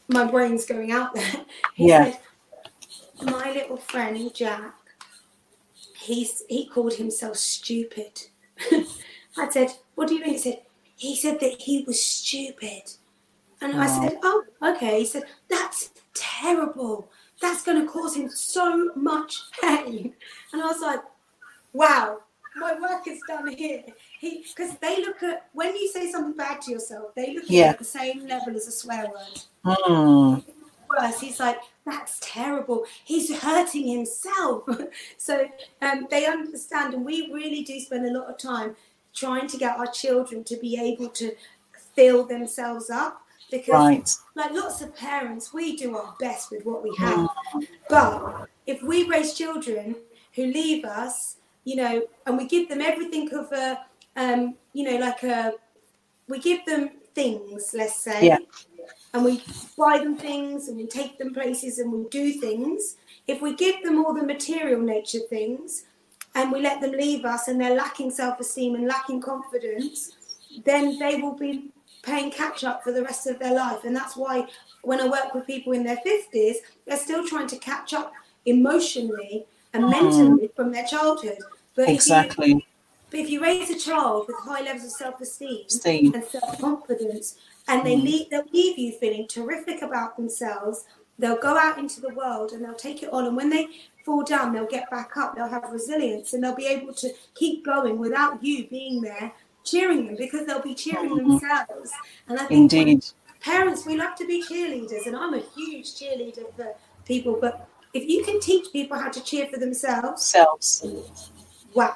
[0.08, 1.32] my brain's going out there.
[1.74, 2.04] He yeah.
[2.04, 2.18] said,
[3.22, 4.74] "My little friend Jack,
[5.96, 8.28] he's he called himself stupid."
[9.38, 10.62] I said, "What do you mean?" He said,
[10.96, 12.94] "He said that he was stupid."
[13.62, 15.00] And I said, Oh, okay.
[15.00, 17.08] He said, That's terrible.
[17.40, 20.14] That's going to cause him so much pain.
[20.52, 21.00] And I was like,
[21.72, 22.18] Wow,
[22.56, 23.84] my work is done here.
[24.18, 27.50] He because they look at when you say something bad to yourself, they look at
[27.50, 27.70] Yeah.
[27.70, 29.42] at the same level as a swear word.
[29.64, 30.34] Hmm.
[31.00, 32.84] Worse, he's like, that's terrible.
[33.04, 34.64] He's hurting himself.
[35.16, 35.48] so
[35.80, 38.76] um, they understand, and we really do spend a lot of time
[39.14, 41.34] trying to get our children to be able to
[41.94, 43.21] fill themselves up
[43.52, 44.16] because Right.
[44.34, 47.28] like lots of parents, we do our best with what we have.
[47.88, 49.94] But if we raise children
[50.34, 53.84] who leave us, you know, and we give them everything of a,
[54.16, 55.52] um, you know, like a,
[56.28, 58.38] we give them things, let's say, Yeah.
[59.12, 59.44] and we
[59.76, 62.96] buy them things and we take them places and we do things.
[63.26, 65.84] If we give them all the material nature things
[66.34, 70.12] and we let them leave us and they're lacking self esteem and lacking confidence,
[70.64, 71.70] then they will be
[72.02, 73.84] paying catch up for the rest of their life.
[73.84, 74.46] And that's why
[74.82, 78.12] when I work with people in their 50s, they're still trying to catch up
[78.44, 79.90] emotionally and hmm.
[79.90, 81.38] mentally from their childhood.
[81.74, 82.66] But if you- Exactly.
[83.10, 85.66] but if you raise a child with high levels of self-esteem
[86.14, 87.36] and self-confidence,
[87.68, 88.04] and they hmm.
[88.04, 90.84] leave, they'll leave you feeling terrific about themselves,
[91.18, 93.26] they'll go out into the world and they'll take it on.
[93.26, 93.68] And when they
[94.04, 95.36] fall down, they'll get back up.
[95.36, 99.32] They'll have resilience, and they'll be able to keep going without you being there
[99.64, 101.30] cheering them because they'll be cheering mm-hmm.
[101.30, 101.90] themselves.
[102.28, 103.04] And I think Indeed.
[103.40, 107.38] parents, we love to be cheerleaders, and I'm a huge cheerleader for people.
[107.40, 111.30] But if you can teach people how to cheer for themselves, Selves.
[111.74, 111.94] wow.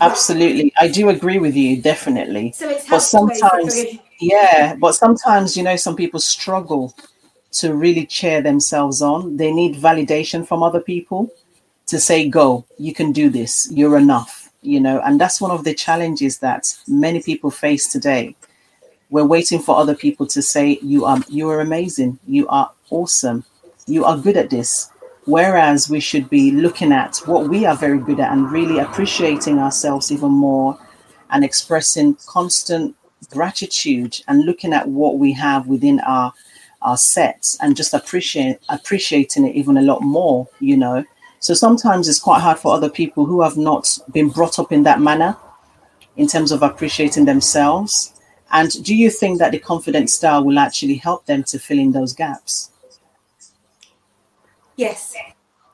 [0.00, 0.72] Absolutely.
[0.78, 2.52] I do agree with you, definitely.
[2.52, 3.76] So it's But sometimes,
[4.20, 6.94] yeah, but sometimes, you know, some people struggle
[7.52, 9.36] to really cheer themselves on.
[9.36, 11.30] They need validation from other people
[11.86, 15.64] to say, go, you can do this, you're enough, you know, and that's one of
[15.64, 18.36] the challenges that many people face today.
[19.08, 23.44] We're waiting for other people to say, you are, you are amazing, you are awesome,
[23.86, 24.90] you are good at this.
[25.24, 29.58] Whereas we should be looking at what we are very good at and really appreciating
[29.58, 30.78] ourselves even more
[31.30, 32.94] and expressing constant
[33.30, 36.32] gratitude and looking at what we have within our
[36.80, 41.04] our sets and just appreciate appreciating it even a lot more you know
[41.40, 44.82] so sometimes it's quite hard for other people who have not been brought up in
[44.82, 45.36] that manner
[46.16, 48.14] in terms of appreciating themselves
[48.50, 51.92] and do you think that the confidence star will actually help them to fill in
[51.92, 52.70] those gaps
[54.78, 55.12] Yes.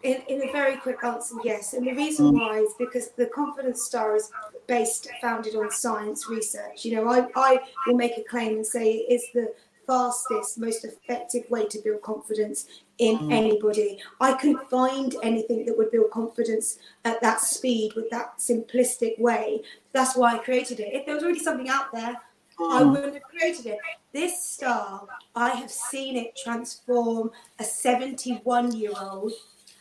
[0.03, 1.75] In, in a very quick answer, yes.
[1.75, 2.41] And the reason mm.
[2.41, 4.31] why is because the confidence star is
[4.67, 6.85] based, founded on science research.
[6.85, 9.55] You know, I, I will make a claim and say it's the
[9.87, 12.67] fastest, most effective way to build confidence
[12.99, 13.33] in mm.
[13.33, 13.99] anybody.
[14.21, 19.63] I couldn't find anything that would build confidence at that speed with that simplistic way.
[19.93, 20.95] That's why I created it.
[20.95, 22.17] If there was already something out there,
[22.61, 22.91] I mm.
[22.91, 23.79] wouldn't have created it.
[24.13, 29.33] This star, I have seen it transform a 71 year old.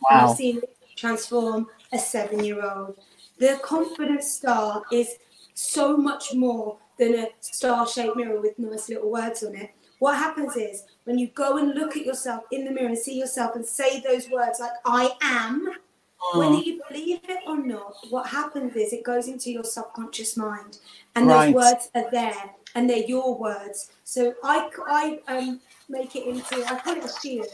[0.01, 0.29] Wow.
[0.29, 2.97] I've seen it transform a seven year old.
[3.37, 5.15] The confidence star is
[5.53, 9.71] so much more than a star shaped mirror with nice little words on it.
[10.03, 13.17] What happens is when you go and look at yourself in the mirror and see
[13.17, 15.65] yourself and say those words like, I am,
[16.35, 20.79] whether you believe it or not, what happens is it goes into your subconscious mind,
[21.15, 23.91] and those words are there, and they're your words.
[24.03, 27.47] So I, I um, make it into I call it a shield.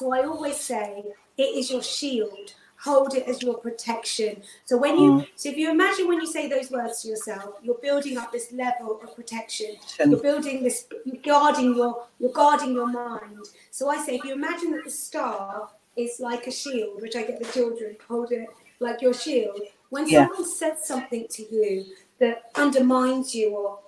[0.00, 1.04] So I always say
[1.38, 2.52] it is your shield.
[2.82, 4.42] Hold it as your protection.
[4.64, 5.28] So when you, mm.
[5.34, 8.52] so if you imagine when you say those words to yourself, you're building up this
[8.52, 9.76] level of protection.
[9.98, 13.46] You're building this, you're guarding your, you're guarding your mind.
[13.70, 17.22] So I say, if you imagine that the star is like a shield, which I
[17.22, 18.48] get the children hold it
[18.80, 19.60] like your shield.
[19.88, 20.26] When Yeah.
[20.26, 21.86] someone says something to you
[22.18, 23.78] that undermines you or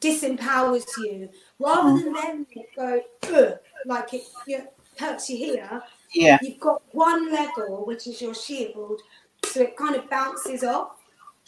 [0.00, 2.04] disempowers you, rather mm.
[2.04, 5.82] than them go like it you know, hurts you here,
[6.14, 6.38] yeah.
[6.42, 9.00] You've got one level which is your shield,
[9.44, 10.96] so it kind of bounces off.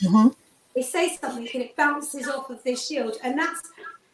[0.01, 0.29] hmm
[0.75, 3.62] They say something and it bounces off of this shield, and that's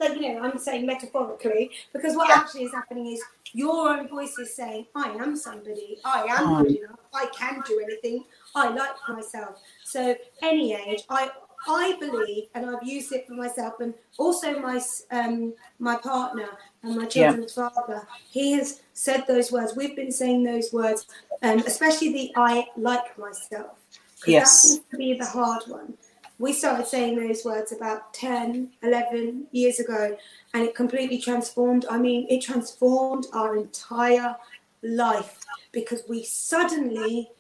[0.01, 4.39] like you know I'm saying metaphorically because what actually is happening is your own voice
[4.39, 8.97] is saying I am somebody, I am good enough, I can do anything, I like
[9.09, 9.61] myself.
[9.85, 11.31] So any age, I
[11.67, 16.49] I believe, and I've used it for myself, and also my um, my partner
[16.83, 17.09] and my Yeah.
[17.09, 18.07] children's father.
[18.31, 19.75] He has said those words.
[19.77, 21.07] We've been saying those words,
[21.43, 23.79] um, especially the "I like myself."
[24.27, 24.63] Yes.
[24.63, 25.97] that seems to be the hard one.
[26.41, 30.17] We started saying those words about 10, 11 years ago,
[30.55, 31.85] and it completely transformed.
[31.91, 34.37] I mean, it transformed our entire
[34.83, 35.41] life
[35.73, 37.31] because we suddenly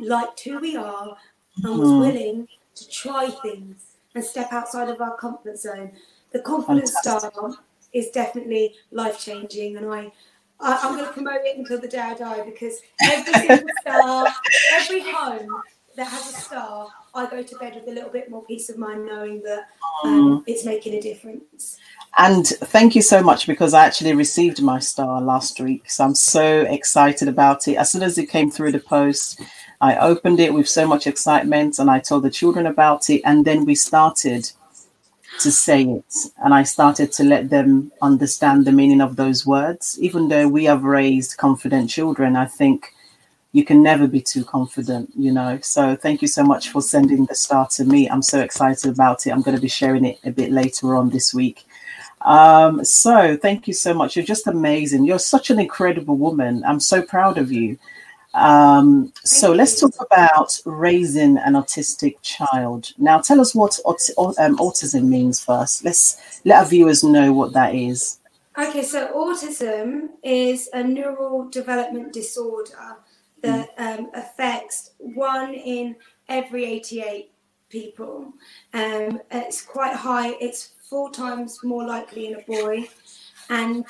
[0.00, 1.16] liked who we are
[1.62, 5.92] and was willing to try things and step outside of our comfort zone.
[6.32, 7.32] The confidence Fantastic.
[7.32, 7.52] star
[7.92, 10.12] is definitely life changing, and I,
[10.60, 14.26] I I'm going to promote it until the day I die because every single star,
[14.72, 15.62] every home
[15.96, 18.78] that has a star I go to bed with a little bit more peace of
[18.78, 19.68] mind knowing that
[20.02, 20.44] um, mm.
[20.46, 21.78] it's making a difference.
[22.18, 25.88] And thank you so much because I actually received my star last week.
[25.88, 27.76] So I'm so excited about it.
[27.76, 29.40] As soon as it came through the post,
[29.80, 33.22] I opened it with so much excitement and I told the children about it.
[33.24, 34.50] And then we started
[35.40, 36.14] to say it.
[36.44, 39.98] And I started to let them understand the meaning of those words.
[40.00, 42.94] Even though we have raised confident children, I think
[43.52, 45.58] you can never be too confident, you know.
[45.62, 48.08] So thank you so much for sending the star to me.
[48.10, 49.30] I'm so excited about it.
[49.30, 51.64] I'm going to be sharing it a bit later on this week.
[52.22, 54.16] Um, so thank you so much.
[54.16, 55.04] You're just amazing.
[55.04, 56.64] You're such an incredible woman.
[56.64, 57.78] I'm so proud of you.
[58.34, 62.92] Um, so let's talk about raising an autistic child.
[62.98, 65.84] Now, tell us what aut- um, autism means first.
[65.84, 68.18] Let's let our viewers know what that is.
[68.58, 72.96] Okay, so autism is a neural development disorder
[73.42, 75.96] that um, affects one in
[76.28, 77.30] every 88
[77.68, 78.32] people.
[78.72, 82.88] Um, it's quite high, it's four times more likely in a boy,
[83.50, 83.84] and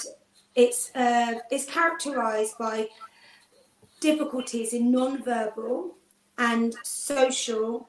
[0.55, 2.88] it's, uh, it's characterized by
[4.01, 5.95] difficulties in non-verbal
[6.38, 7.88] and social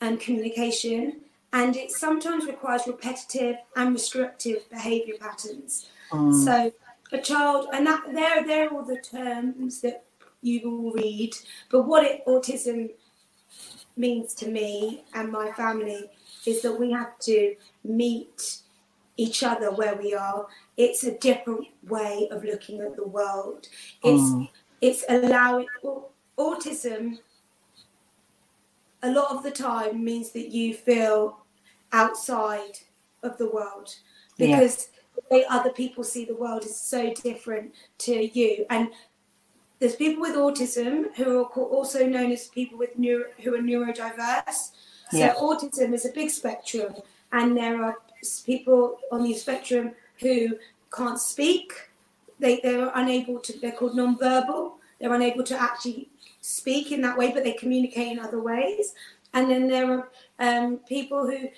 [0.00, 1.20] and communication,
[1.52, 5.88] and it sometimes requires repetitive and restrictive behavior patterns.
[6.10, 6.44] Mm.
[6.44, 6.72] So
[7.12, 10.04] a child, and that there, there are all the terms that
[10.42, 11.34] you will read.
[11.70, 12.90] But what it, autism
[13.96, 16.10] means to me and my family
[16.44, 18.58] is that we have to meet
[19.16, 20.46] each other where we are.
[20.76, 23.68] It's a different way of looking at the world.
[24.02, 24.48] It's mm.
[24.80, 25.66] It's allowing
[26.38, 27.18] autism.
[29.02, 31.38] A lot of the time means that you feel
[31.92, 32.78] outside
[33.22, 33.94] of the world
[34.38, 35.20] because yeah.
[35.28, 38.66] the way other people see the world is so different to you.
[38.70, 38.88] And
[39.78, 44.70] there's people with autism who are also known as people with neuro, who are neurodiverse.
[45.10, 45.34] So yeah.
[45.34, 46.94] autism is a big spectrum,
[47.32, 47.96] and there are
[48.44, 50.56] people on the spectrum who
[50.94, 51.72] can't speak.
[52.38, 53.58] They they're unable to.
[53.58, 54.78] They're called non-verbal.
[55.00, 56.08] They're unable to actually
[56.40, 58.94] speak in that way, but they communicate in other ways.
[59.34, 60.08] And then there are
[60.38, 61.48] um, people who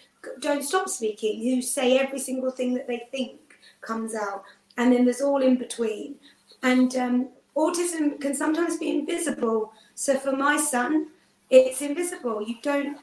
[0.41, 3.39] don't stop speaking, who say every single thing that they think
[3.81, 4.43] comes out.
[4.76, 6.16] And then there's all in between.
[6.62, 9.72] And um, autism can sometimes be invisible.
[9.95, 11.09] So for my son,
[11.51, 12.43] it's invisible.
[12.43, 12.99] You don't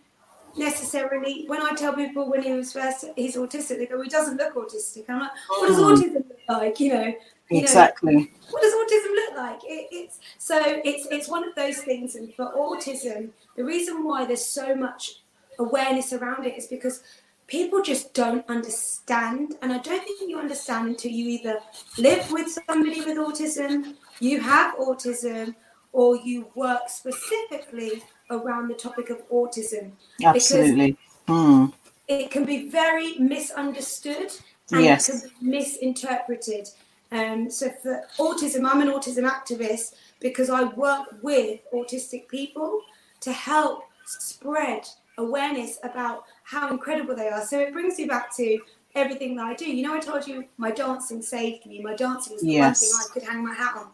[0.58, 4.10] necessarily when I tell people when he was first he's autistic, they go, well, he
[4.10, 5.06] doesn't look autistic.
[5.10, 5.96] I'm like, what does mm.
[5.96, 6.80] autism look like?
[6.80, 7.14] You know,
[7.50, 8.16] you exactly.
[8.16, 9.60] Know, what does autism look like?
[9.64, 12.16] It, it's so it's it's one of those things.
[12.16, 15.22] And for autism, the reason why there's so much
[15.60, 17.04] awareness around it is because
[17.48, 19.56] people just don't understand.
[19.62, 21.60] And I don't think you understand until you either
[21.98, 25.56] live with somebody with autism, you have autism,
[25.92, 29.92] or you work specifically around the topic of autism.
[30.24, 30.98] Absolutely.
[31.28, 31.68] Hmm.
[32.08, 34.32] It can be very misunderstood
[34.72, 35.10] and yes.
[35.10, 36.70] it can be misinterpreted.
[37.12, 42.82] Um, so for autism, I'm an autism activist because I work with autistic people
[43.22, 47.44] to help spread awareness about how incredible they are.
[47.46, 48.60] So it brings me back to
[48.96, 49.66] everything that I do.
[49.66, 51.82] You know, I told you my dancing saved me.
[51.82, 52.82] My dancing is the yes.
[52.82, 53.86] one thing I could hang my hat on.
[53.86, 53.90] Mm.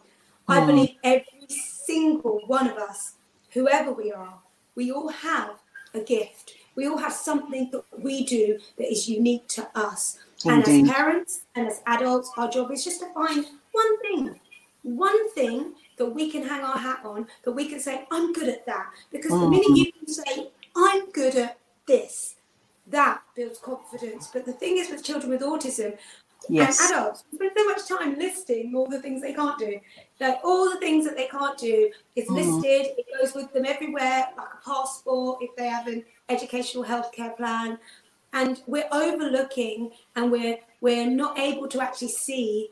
[0.48, 0.66] I hmm.
[0.66, 3.14] believe every single one of us,
[3.52, 4.34] whoever we are,
[4.74, 5.56] we all have
[5.94, 6.54] a gift.
[6.74, 10.18] We all have something that we do that is unique to us.
[10.44, 10.66] Indeed.
[10.66, 14.40] And as parents and as adults, our job is just to find one thing,
[14.82, 18.48] one thing that we can hang our hat on, that we can say, I'm good
[18.48, 18.90] at that.
[19.10, 19.44] Because mm-hmm.
[19.44, 22.36] the minute you can say, I'm good at this,
[22.88, 24.30] that builds confidence.
[24.32, 25.96] But the thing is with children with autism
[26.48, 26.80] yes.
[26.80, 29.78] and adults, spend so much time listing all the things they can't do.
[30.20, 32.34] Like all the things that they can't do is mm.
[32.36, 37.36] listed, it goes with them everywhere, like a passport, if they have an educational healthcare
[37.36, 37.78] plan.
[38.32, 42.70] And we're overlooking and we're we're not able to actually see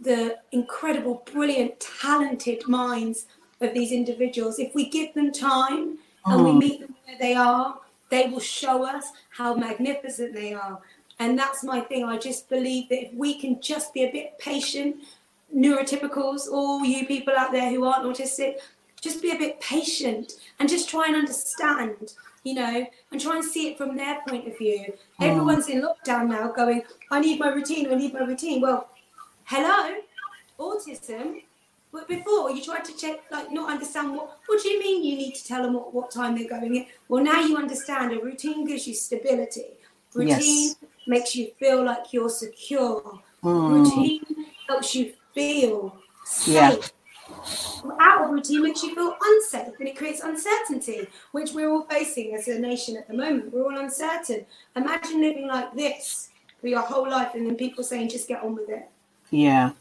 [0.00, 3.26] the incredible, brilliant, talented minds
[3.60, 4.58] of these individuals.
[4.58, 6.58] If we give them time and we mm.
[6.58, 7.78] meet them where they are,
[8.10, 10.80] they will show us how magnificent they are.
[11.18, 12.04] And that's my thing.
[12.04, 14.96] I just believe that if we can just be a bit patient,
[15.54, 18.56] neurotypicals, all you people out there who aren't autistic,
[19.00, 22.14] just be a bit patient and just try and understand,
[22.44, 24.92] you know, and try and see it from their point of view.
[25.20, 25.26] Mm.
[25.26, 28.60] Everyone's in lockdown now going, I need my routine, I need my routine.
[28.60, 28.88] Well,
[29.44, 29.96] hello,
[30.58, 31.42] autism
[31.92, 34.38] but before you tried to check, like not understand what.
[34.46, 36.86] What do you mean you need to tell them what, what time they're going in?
[37.08, 38.12] Well, now you understand.
[38.12, 39.64] A routine gives you stability.
[40.14, 40.76] Routine yes.
[41.08, 43.20] Makes you feel like you're secure.
[43.42, 43.70] Mm.
[43.70, 46.54] Routine helps you feel safe.
[46.54, 47.90] Yeah.
[48.00, 52.34] out of routine makes you feel unsafe and it creates uncertainty, which we're all facing
[52.34, 53.52] as a nation at the moment.
[53.52, 54.46] We're all uncertain.
[54.76, 56.30] Imagine living like this
[56.60, 58.88] for your whole life and then people saying, just get on with it.
[59.30, 59.72] Yeah.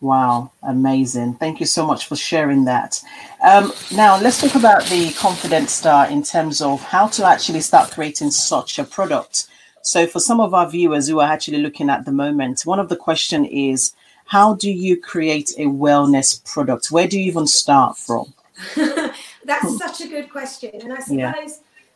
[0.00, 1.34] Wow, amazing.
[1.34, 3.02] Thank you so much for sharing that.
[3.42, 7.90] Um, now, let's talk about the Confident Star in terms of how to actually start
[7.90, 9.48] creating such a product.
[9.84, 12.88] So, for some of our viewers who are actually looking at the moment, one of
[12.88, 16.90] the question is, how do you create a wellness product?
[16.90, 18.32] Where do you even start from?
[18.76, 19.76] That's hmm.
[19.76, 20.70] such a good question.
[20.80, 21.34] And I suppose yeah.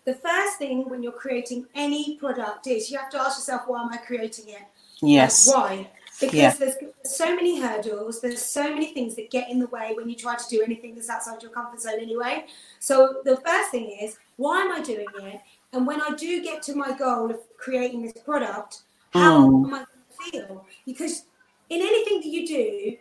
[0.05, 3.81] the first thing when you're creating any product is you have to ask yourself, why
[3.81, 4.63] am I creating it?
[5.01, 5.49] Yes.
[5.49, 5.89] why?
[6.21, 6.53] Because yeah.
[6.53, 10.17] there's so many hurdles, there's so many things that get in the way when you
[10.17, 12.45] try to do anything that's outside your comfort zone anyway.
[12.81, 15.41] So the first thing is, why am I doing it?
[15.73, 19.67] And when I do get to my goal of creating this product, how mm.
[19.67, 20.67] am I going to feel?
[20.87, 21.25] Because
[21.69, 22.97] in anything that you do,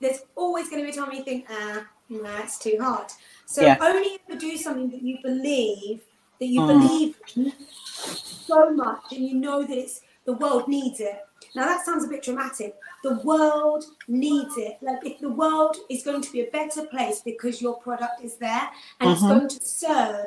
[0.00, 3.08] there's always going to be a time you think, ah, nah, it's too hard.
[3.46, 3.76] So yeah.
[3.80, 6.02] only you do something that you believe,
[6.38, 6.66] that you mm.
[6.68, 7.52] believe in
[7.84, 11.20] so much, and you know that it's the world needs it.
[11.54, 12.76] Now that sounds a bit dramatic.
[13.02, 14.78] The world needs it.
[14.80, 18.36] Like if the world is going to be a better place because your product is
[18.36, 18.70] there
[19.00, 19.12] and mm-hmm.
[19.12, 20.26] it's going to serve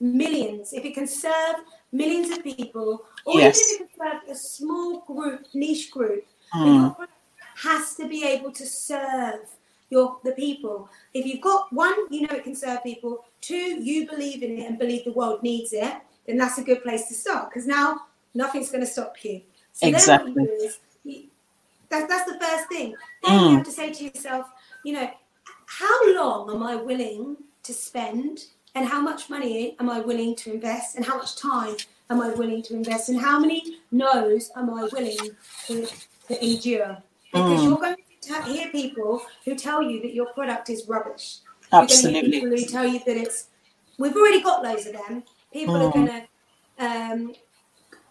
[0.00, 0.72] millions.
[0.72, 1.56] If it can serve
[1.92, 3.72] millions of people, or yes.
[3.74, 6.24] even if it can serve a small group, niche group,
[6.54, 6.96] mm
[7.56, 9.40] has to be able to serve
[9.88, 10.88] your the people.
[11.14, 13.24] If you've got one, you know it can serve people.
[13.40, 15.94] Two, you believe in it and believe the world needs it.
[16.26, 18.02] Then that's a good place to start because now
[18.34, 19.40] nothing's going to stop you.
[19.72, 20.34] So exactly.
[20.34, 21.24] Then is, you,
[21.88, 22.94] that, that's the first thing.
[23.24, 23.50] Then mm.
[23.50, 24.46] you have to say to yourself,
[24.84, 25.10] you know,
[25.66, 30.52] how long am I willing to spend and how much money am I willing to
[30.52, 31.76] invest and how much time
[32.10, 35.18] am I willing to invest and how many no's am I willing
[35.66, 35.86] to,
[36.28, 37.02] to endure?
[37.32, 37.64] because mm.
[37.64, 41.38] you're going to hear people who tell you that your product is rubbish.
[41.72, 42.20] Absolutely.
[42.20, 43.48] You're going to hear people who tell you that it's.
[43.98, 45.22] We've already got loads of them.
[45.52, 45.88] People mm.
[45.88, 47.34] are going to um,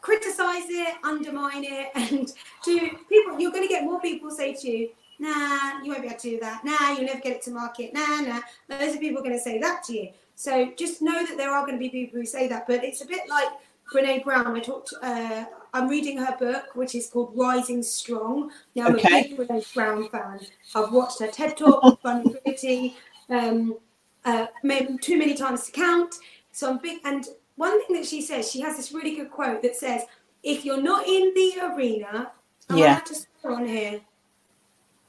[0.02, 2.28] criticize it, undermine it, and
[2.64, 4.90] to people, you're going to get more people say to you,
[5.20, 6.66] "Nah, you won't be able to do that.
[6.66, 7.94] Nah, you'll never get it to market.
[7.94, 10.10] Nah, nah." Those are people going to say that to you.
[10.36, 13.02] So just know that there are going to be people who say that, but it's
[13.02, 13.48] a bit like
[13.94, 14.56] Brene Brown.
[14.56, 14.94] I talked.
[15.02, 18.52] Uh, I'm reading her book, which is called Rising Strong.
[18.76, 19.22] Now, I'm okay.
[19.22, 20.40] a big Brene Brown fan.
[20.74, 22.96] I've watched her TED Talk, Vulnerability,
[23.30, 23.78] um,
[24.26, 26.16] uh, maybe too many times to count.
[26.52, 27.00] So I'm big.
[27.06, 27.26] And
[27.56, 30.04] one thing that she says, she has this really good quote that says,
[30.44, 32.32] "If you're not in the arena,
[32.70, 32.94] I yeah.
[32.96, 34.02] have to swear on here."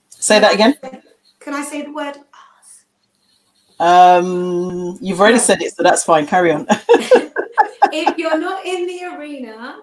[0.09, 0.77] Say that again.
[1.41, 2.16] Can I say the word?
[3.79, 6.27] Um, you've already said it, so that's fine.
[6.27, 6.66] Carry on.
[6.68, 9.81] if you're not in the arena,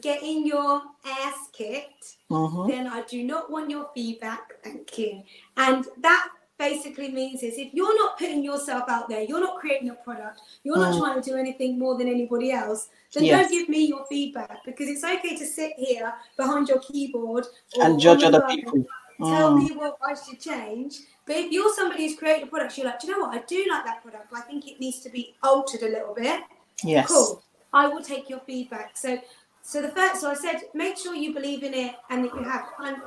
[0.00, 2.70] getting your ass kicked, mm-hmm.
[2.70, 4.52] then I do not want your feedback.
[4.62, 5.22] Thank you.
[5.56, 6.28] And that
[6.58, 10.40] basically means is if you're not putting yourself out there, you're not creating a product,
[10.62, 10.98] you're not mm.
[10.98, 13.42] trying to do anything more than anybody else, then yes.
[13.42, 17.46] don't give me your feedback because it's okay to sit here behind your keyboard
[17.80, 18.84] and judge other people.
[19.18, 19.68] Tell mm.
[19.68, 21.00] me what I should change.
[21.26, 23.34] But if you're somebody who's created a product, you're like, do you know what?
[23.36, 24.32] I do like that product.
[24.34, 26.40] I think it needs to be altered a little bit.
[26.82, 27.08] Yes.
[27.08, 27.42] Cool.
[27.72, 28.96] I will take your feedback.
[28.96, 29.18] So
[29.62, 32.42] so the first, so I said, make sure you believe in it and that you
[32.42, 33.00] have un,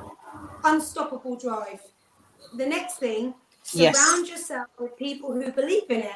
[0.63, 1.81] unstoppable drive.
[2.55, 4.29] The next thing, surround yes.
[4.29, 6.15] yourself with people who believe in it.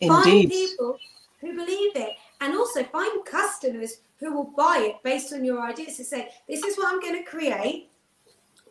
[0.00, 0.08] Indeed.
[0.08, 0.98] Find people
[1.40, 5.98] who believe it, and also find customers who will buy it based on your ideas.
[5.98, 7.90] To say, this is what I'm going to create.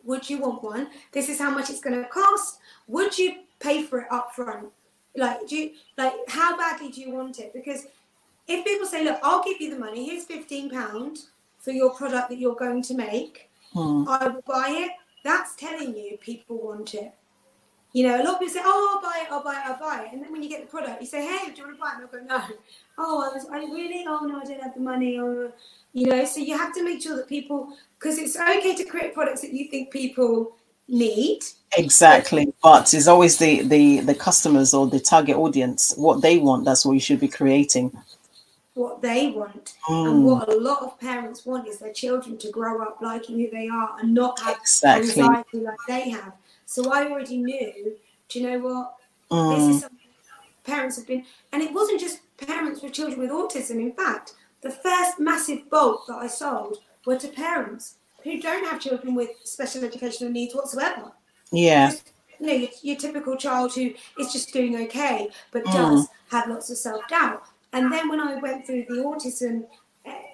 [0.04, 0.88] Would you want one?
[1.12, 2.58] This is how much it's going to cost.
[2.88, 4.68] Would you pay for it up front?
[5.16, 7.52] Like, do you like how badly do you want it?
[7.54, 7.86] Because
[8.46, 11.26] if people say, look, I'll give you the money, here's £15
[11.58, 14.04] for your product that you're going to make, hmm.
[14.08, 14.90] I will buy it,
[15.22, 17.14] that's telling you people want it.
[17.94, 19.78] You know, a lot of people say, oh, I'll buy it, I'll buy it, I'll
[19.78, 20.12] buy it.
[20.12, 21.92] And then when you get the product, you say, hey, do you want to buy
[21.92, 22.12] it?
[22.12, 22.56] And they'll go, no.
[22.98, 25.18] Oh, I was, I really, oh, no, I don't have the money.
[25.18, 25.52] Or,
[25.92, 29.14] you know, so you have to make sure that people, because it's okay to create
[29.14, 31.40] products that you think people need
[31.78, 36.62] exactly but it's always the the the customers or the target audience what they want
[36.62, 37.90] that's what you should be creating
[38.74, 39.74] what they want.
[39.88, 40.10] Mm.
[40.10, 43.48] And what a lot of parents want is their children to grow up liking who
[43.50, 45.22] they are and not have exactly.
[45.22, 46.32] anxiety like they have.
[46.74, 47.94] So I already knew,
[48.28, 48.96] do you know what?
[49.30, 49.56] Mm.
[49.56, 49.98] This is something
[50.64, 53.76] parents have been, and it wasn't just parents with children with autism.
[53.76, 58.80] In fact, the first massive bulk that I sold were to parents who don't have
[58.80, 61.12] children with special educational needs whatsoever.
[61.52, 61.90] Yeah.
[61.92, 62.10] Just,
[62.40, 65.72] you know, your, your, typical child who is just doing okay, but mm.
[65.72, 67.44] does have lots of self doubt.
[67.72, 69.66] And then when I went through the autism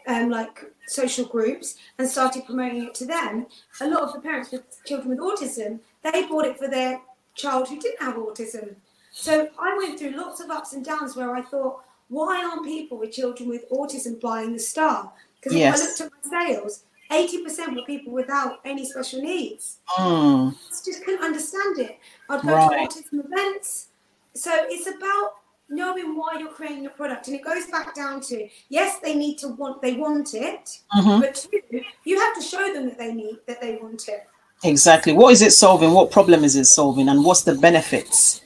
[0.06, 3.46] um, like social groups and started promoting it to them,
[3.82, 7.00] a lot of the parents with children with autism, they bought it for their
[7.34, 8.74] child who didn't have autism.
[9.12, 12.98] So I went through lots of ups and downs where I thought, why aren't people
[12.98, 15.12] with children with autism buying the star?
[15.40, 15.80] Because Yes.
[15.80, 19.78] if I looked at my sales, 80% were people without any special needs.
[19.98, 21.98] Mm, I just couldn't understand it.
[22.28, 22.88] I'd go Right.
[22.90, 23.88] to autism events.
[24.34, 25.34] So it's about
[25.68, 27.28] knowing why you're creating a product.
[27.28, 31.20] And it goes back down to yes, they need to want they want it, mhm.
[31.20, 34.26] but two, you have to show them that they need that they want it.
[34.64, 35.12] Exactly.
[35.12, 35.92] What is it solving?
[35.92, 37.08] What problem is it solving?
[37.08, 38.42] And what's the benefits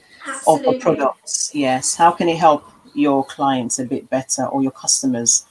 [0.47, 0.75] of Absolutely.
[0.75, 1.51] the products?
[1.55, 1.95] Yes.
[1.95, 5.45] How can it help your clients a bit better or your customers?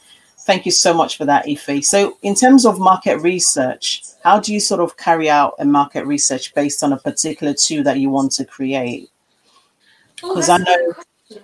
[0.46, 1.84] Thank you so much for that, Ife.
[1.86, 6.06] So, in terms of market research, how do you sort of carry out a market
[6.06, 9.10] research based on a particular tool that you want to create?
[10.16, 10.94] Because that's I a know-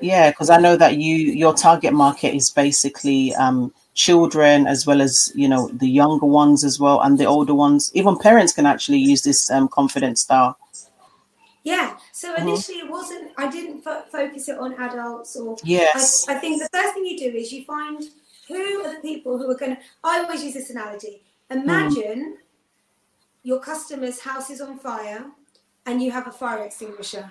[0.01, 3.73] Yeah, because I know that you your target market is basically um,
[4.05, 7.91] children as well as you know the younger ones as well and the older ones.
[7.99, 10.55] Even parents can actually use this um, confident star.
[11.63, 11.89] Yeah.
[12.13, 12.41] So Mhm.
[12.43, 13.25] initially, it wasn't.
[13.43, 15.57] I didn't fo- focus it on adults or.
[15.63, 16.25] Yes.
[16.29, 17.99] I, I think the first thing you do is you find
[18.47, 19.81] who are the people who are going to.
[20.03, 21.13] I always use this analogy.
[21.51, 22.37] Imagine
[23.49, 25.21] your customer's house is on fire,
[25.85, 27.25] and you have a fire extinguisher.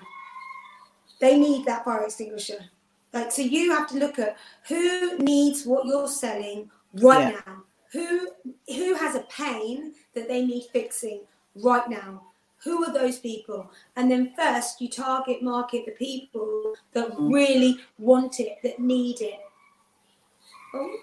[1.23, 2.61] They need that fire extinguisher.
[3.13, 4.37] Like so, you have to look at
[4.67, 7.41] who needs what you're selling right Yeah.
[7.45, 7.63] now.
[7.91, 8.29] Who
[8.67, 11.21] who has a pain that they need fixing
[11.55, 12.23] right now?
[12.63, 13.71] Who are those people?
[13.95, 17.33] And then first you target market the people that Mhm.
[17.33, 19.39] really want it, that need it.
[20.73, 20.99] Oh.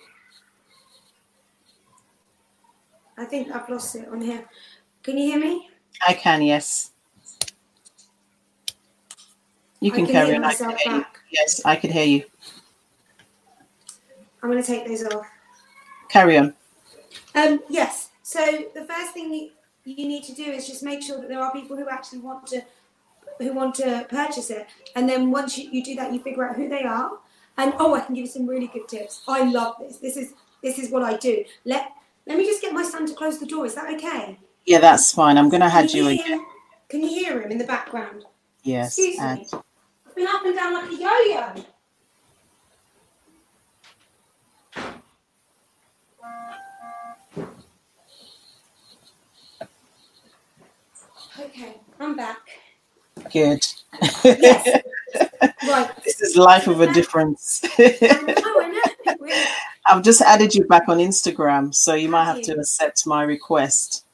[3.18, 4.48] I think I've lost it on here.
[5.02, 5.70] Can you hear me?
[6.06, 6.92] I can, yes.
[9.80, 11.06] You can, can carry hear on.
[11.32, 11.62] I can myself hear you.
[11.62, 11.62] back.
[11.62, 12.24] Yes, I can hear you.
[14.42, 15.26] I'm going to take those off.
[16.08, 16.54] Carry on.
[17.34, 18.10] Um, yes.
[18.22, 19.50] So the first thing you,
[19.84, 22.46] you need to do is just make sure that there are people who actually want
[22.48, 22.62] to
[23.38, 26.56] who want to purchase it, and then once you, you do that, you figure out
[26.56, 27.18] who they are.
[27.58, 29.22] And oh, I can give you some really good tips.
[29.28, 29.98] I love this.
[29.98, 31.44] This is this is what I do.
[31.64, 31.92] Let
[32.26, 33.66] let me just get my son to close the door.
[33.66, 34.38] Is that okay?
[34.64, 35.38] Yeah, that's fine.
[35.38, 36.46] I'm gonna add Can you again.
[36.88, 38.24] Can you hear him in the background?
[38.62, 38.98] Yes.
[38.98, 39.60] Excuse me.
[40.16, 41.64] Been up and down like a yo-yo.
[51.38, 52.38] Okay, I'm back.
[53.30, 53.60] Good.
[54.24, 54.82] Yes.
[55.66, 55.90] Right.
[56.04, 57.60] this is life of a difference.
[57.78, 59.16] I know.
[59.20, 59.44] Really.
[59.86, 64.04] I've just added you back on Instagram, so you might Have to accept my request.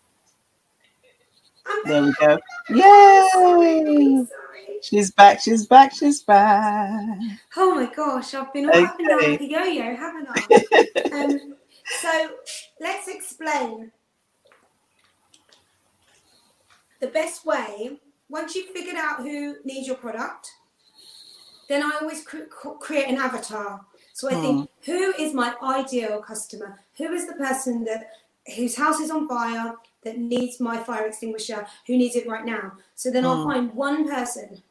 [1.84, 2.38] There we go.
[2.70, 4.26] Yay!
[4.83, 5.41] She's back.
[5.41, 5.93] She's back.
[5.95, 7.18] She's back.
[7.57, 9.30] Oh my gosh, I've been all up and down Okay.
[9.33, 10.45] like yo-yo, haven't I?
[11.12, 11.55] um,
[12.01, 12.30] so
[12.80, 13.93] let's explain
[17.01, 17.99] the best way.
[18.28, 20.51] Once you've figured out who needs your product,
[21.68, 22.49] then I always cre-
[22.80, 23.85] create an avatar.
[24.14, 26.80] So I think, who is my ideal customer?
[26.99, 28.11] Who is the person that
[28.57, 29.74] whose house is on fire
[30.05, 31.66] that needs my fire extinguisher?
[31.87, 32.72] Who needs it right now?
[32.95, 33.51] So then I'll Hmm.
[33.51, 34.62] find one person.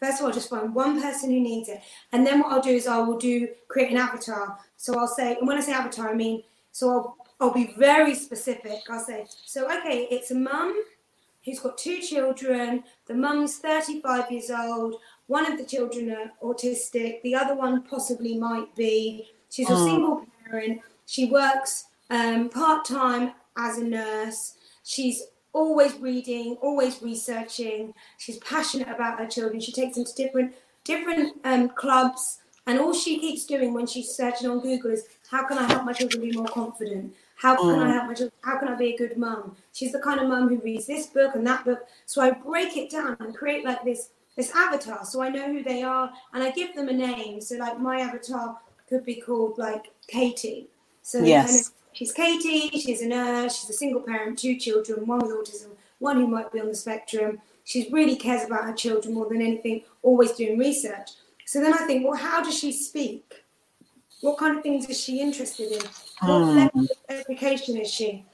[0.00, 1.80] First of all, just find one person who needs it,
[2.12, 4.58] and then what I'll do is I will do create an avatar.
[4.76, 6.42] So I'll say, and when I say avatar, I mean
[6.72, 8.80] so I'll I'll be very specific.
[8.90, 10.74] I'll say, so okay, it's a mum
[11.44, 12.84] who's got two children.
[13.06, 14.96] The mum's 35 years old.
[15.26, 17.22] One of the children are autistic.
[17.22, 19.28] The other one possibly might be.
[19.50, 19.84] She's a Mm.
[19.84, 20.80] single parent.
[21.06, 24.54] She works um, part time as a nurse.
[24.84, 25.22] She's
[25.52, 27.94] always reading, always researching.
[28.18, 29.60] She's passionate about her children.
[29.60, 34.10] She takes them to different different um, clubs, and all she keeps doing when she's
[34.14, 37.14] searching on Google is, "How can I help my children be more confident?
[37.36, 37.92] How can I Mm.
[37.94, 38.32] help my children?
[38.42, 41.06] How can I be a good mum?" She's the kind of mum who reads this
[41.06, 41.86] book and that book.
[42.06, 45.62] So I break it down and create like this this avatar, so I know who
[45.62, 47.40] they are, and I give them a name.
[47.40, 50.68] So like my avatar could be called like Katie.
[51.02, 51.72] So Yes.
[51.92, 52.70] She's Katie.
[52.78, 53.60] She's a nurse.
[53.60, 56.74] She's a single parent, two children, one with autism, one who might be on the
[56.74, 57.40] spectrum.
[57.64, 59.82] She really cares about her children more than anything.
[60.02, 61.10] Always doing research.
[61.46, 63.44] So then I think, well, how does she speak?
[64.20, 65.82] What kind of things is she interested in?
[66.26, 66.56] What Hmm.
[66.56, 68.24] level of education is she?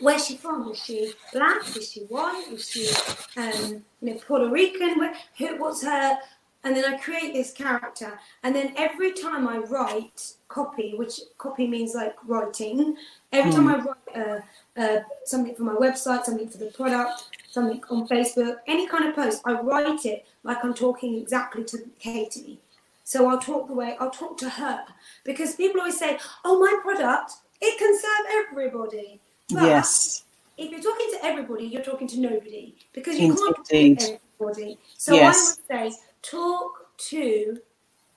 [0.00, 0.70] Where's she from?
[0.72, 1.76] Is she black?
[1.76, 2.46] Is she white?
[2.52, 2.88] Is she
[3.36, 4.98] um, you know, Puerto Rican?
[4.98, 6.18] Where, who, what's her?
[6.64, 8.18] And then I create this character.
[8.42, 12.96] And then every time I write copy, which copy means like writing,
[13.32, 14.40] every time I write uh,
[14.80, 19.14] uh, something for my website, something for the product, something on Facebook, any kind of
[19.14, 22.58] post, I write it like I'm talking exactly to Katie.
[23.04, 24.84] So I'll talk the way I'll talk to her
[25.24, 29.20] because people always say, "Oh, my product, it can serve everybody."
[29.52, 30.24] But Yes.
[30.56, 34.78] if you're talking to everybody, you're talking to nobody because you can't talk to everybody.
[34.96, 35.58] So Yes.
[35.70, 37.60] I would say talk to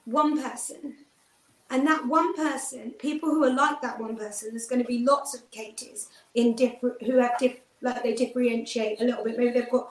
[0.05, 0.95] one person.
[1.69, 5.03] And that one person, people who are like that one person, there's going to be
[5.05, 9.37] lots of Katies in different who have diff, like they differentiate a little bit.
[9.37, 9.89] Maybe they've got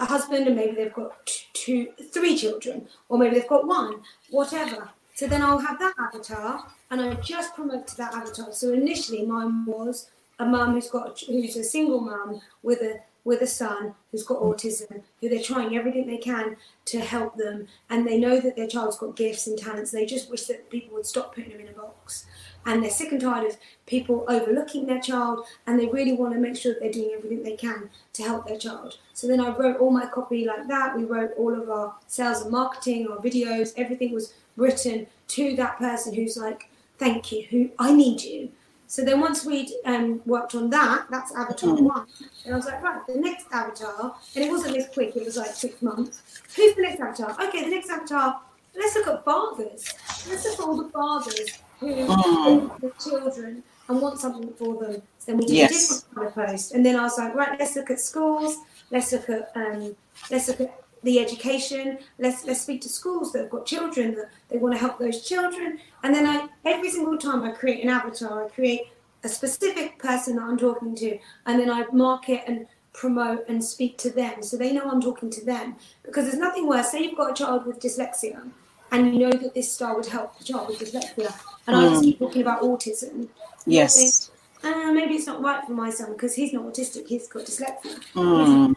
[0.00, 4.00] a husband and maybe they've got two, three children, or maybe they've got one,
[4.30, 4.88] whatever.
[5.14, 8.52] So then I'll have that avatar, and I just promote to that avatar.
[8.52, 10.08] So initially, mine was
[10.38, 14.40] a mum who's got who's a single mum with a with a son who's got
[14.40, 16.56] autism, who they're trying everything they can
[16.86, 19.90] to help them, and they know that their child's got gifts and talents.
[19.90, 22.24] They just wish that people would stop putting them in a box,
[22.64, 26.40] and they're sick and tired of people overlooking their child, and they really want to
[26.40, 28.96] make sure that they're doing everything they can to help their child.
[29.12, 30.96] So then I wrote all my copy like that.
[30.96, 35.06] We wrote all of our sales and marketing, our videos, everything was written
[35.36, 38.52] to that person who's like, "Thank you, who I need you."
[38.88, 41.82] So then once we'd um, worked on that, that's avatar Mm.
[41.82, 42.06] one.
[42.44, 45.36] And I was like, right, the next avatar, and it wasn't this quick, it was
[45.36, 46.22] like six months.
[46.56, 47.36] Who's the next avatar?
[47.48, 48.40] Okay, the next avatar,
[48.74, 49.94] let's look at fathers.
[50.28, 52.80] Let's look at all the fathers who Mm.
[52.80, 55.02] the children and want something for them.
[55.18, 55.70] So then we did Yes.
[55.70, 56.72] a different kind of post.
[56.72, 58.56] And then I was like, right, let's look at schools,
[58.90, 59.94] let's look at um,
[60.30, 61.98] let's look at the education.
[62.18, 65.26] Let's let's speak to schools that have got children that they want to help those
[65.26, 65.78] children.
[66.02, 68.88] And then I every single time I create an avatar, I create
[69.24, 73.96] a specific person that I'm talking to, and then I market and promote and speak
[73.98, 75.76] to them so they know I'm talking to them.
[76.04, 76.90] Because there's nothing worse.
[76.90, 78.48] Say you've got a child with dyslexia,
[78.92, 81.32] and you know that this style would help the child with dyslexia,
[81.66, 82.04] and I just Mm.
[82.04, 83.28] keep talking about autism.
[83.66, 84.30] Yes.
[84.64, 87.06] Uh, maybe it's not right for my son because he's not autistic.
[87.06, 88.00] He's got dyslexia.
[88.14, 88.74] Mm.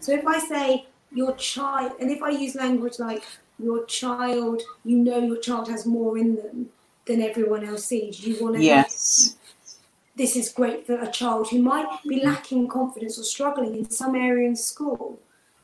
[0.00, 3.24] So if I say your child, and if I use language like
[3.58, 6.70] your child, you know your child has more in them
[7.06, 8.24] than everyone else sees.
[8.24, 8.62] You want to.
[8.62, 9.36] Yes.
[10.16, 12.28] This is great for a child who might be mm-hmm.
[12.28, 15.20] lacking confidence or struggling in some area in school.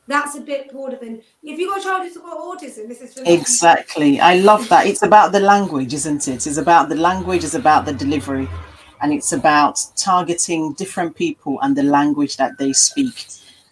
[0.07, 2.87] That's a bit broader than if you've got a child who's got autism.
[2.87, 3.17] This is.
[3.25, 4.19] Exactly.
[4.19, 4.85] I love that.
[4.87, 6.47] It's about the language, isn't it?
[6.47, 8.47] It's about the language, it's about the delivery,
[9.01, 13.25] and it's about targeting different people and the language that they speak.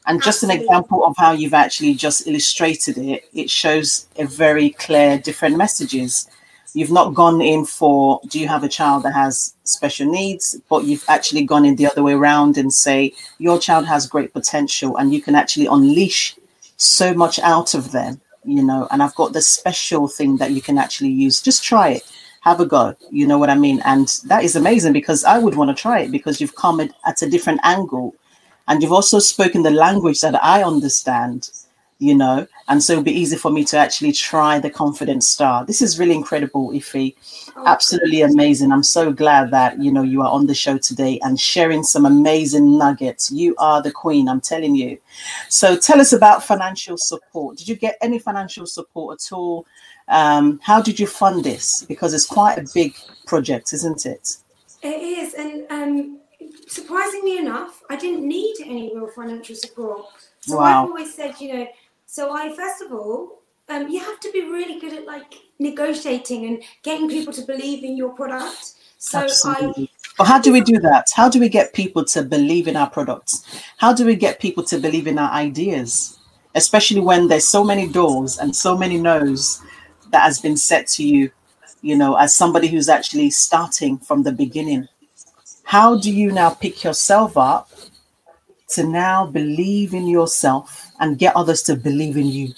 [0.05, 4.71] And just an example of how you've actually just illustrated it, it shows a very
[4.71, 6.29] clear different messages.
[6.73, 10.83] You've not gone in for do you have a child that has special needs, but
[10.83, 14.97] you've actually gone in the other way around and say your child has great potential
[14.97, 16.35] and you can actually unleash
[16.77, 18.87] so much out of them, you know.
[18.91, 21.41] And I've got the special thing that you can actually use.
[21.41, 22.03] Just try it,
[22.41, 23.79] have a go, you know what I mean?
[23.85, 26.91] And that is amazing because I would want to try it because you've come at,
[27.05, 28.15] at a different angle
[28.67, 31.49] and you've also spoken the language that I understand,
[31.99, 35.65] you know, and so it'll be easy for me to actually try the confidence star.
[35.65, 37.13] This is really incredible, Ife.
[37.65, 38.71] Absolutely amazing.
[38.71, 42.05] I'm so glad that you know you are on the show today and sharing some
[42.05, 43.31] amazing nuggets.
[43.31, 44.97] You are the queen, I'm telling you.
[45.49, 47.57] So tell us about financial support.
[47.57, 49.65] Did you get any financial support at all?
[50.07, 51.83] Um, how did you fund this?
[51.83, 52.95] Because it's quite a big
[53.25, 54.37] project, isn't it?
[54.81, 56.19] It is, and um,
[56.67, 60.05] surprisingly enough, I didn't need any real financial support.
[60.41, 60.83] So Wow.
[60.83, 61.67] I've always said, you know,
[62.05, 66.45] so I first of all, um, you have to be really good at like negotiating
[66.45, 68.73] and getting people to believe in your product.
[68.97, 69.89] So I, Absolutely.
[70.17, 71.07] But how do we do that?
[71.13, 73.43] How do we get people to believe in our products?
[73.77, 76.19] How do we get people to believe in our ideas?
[76.55, 79.61] Especially when there's so many doors and so many no's
[80.11, 81.31] that has been said to you,
[81.81, 84.87] you know, as somebody who's actually starting from the beginning.
[85.73, 87.67] How do you now pick yourself up
[88.73, 92.53] to now believe in yourself and get others to believe in you?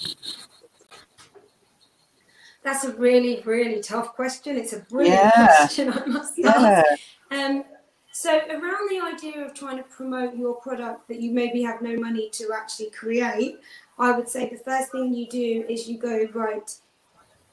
[2.62, 4.58] that's a really, really tough question.
[4.58, 5.46] It's a brilliant Yeah.
[5.56, 6.82] question, I must Yeah.
[6.90, 7.00] ask.
[7.30, 7.64] Um,
[8.12, 11.96] so around the idea of trying to promote your product that you maybe have no
[11.96, 13.60] money to actually create,
[13.98, 16.70] I would say the first thing you do is you go right.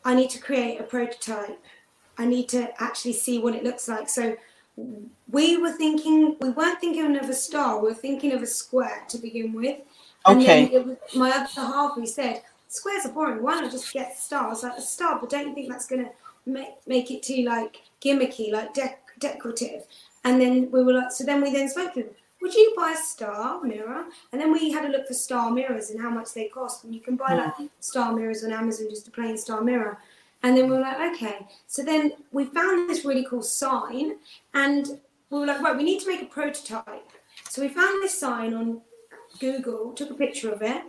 [0.04, 1.58] I need to create a prototype.
[2.18, 4.10] I need to actually see what it looks like.
[4.10, 4.36] So
[4.76, 7.80] we were thinking, we weren't thinking of a star.
[7.80, 9.80] We were thinking of a square to begin with.
[10.26, 10.66] And Okay.
[10.66, 13.44] then it was, my other half, we said, squares are boring.
[13.44, 14.64] Why not just get stars?
[14.64, 16.12] Like a star, but don't you think that's going to
[16.46, 19.86] make, make it too like gimmicky, like dec- decorative?
[20.24, 22.12] And then we were like, so then we then spoke to them.
[22.42, 24.06] Would you buy a star mirror?
[24.32, 26.84] And then we had a look for star mirrors and how much they cost.
[26.84, 27.38] And you can buy hmm.
[27.38, 30.00] like star mirrors on Amazon, just a plain star mirror.
[30.44, 31.48] And then we were like, okay.
[31.68, 34.18] So then we found this really cool sign,
[34.54, 37.10] and we were like, right, we need to make a prototype.
[37.50, 38.82] So we found this sign on
[39.40, 40.84] Google, took a picture of it,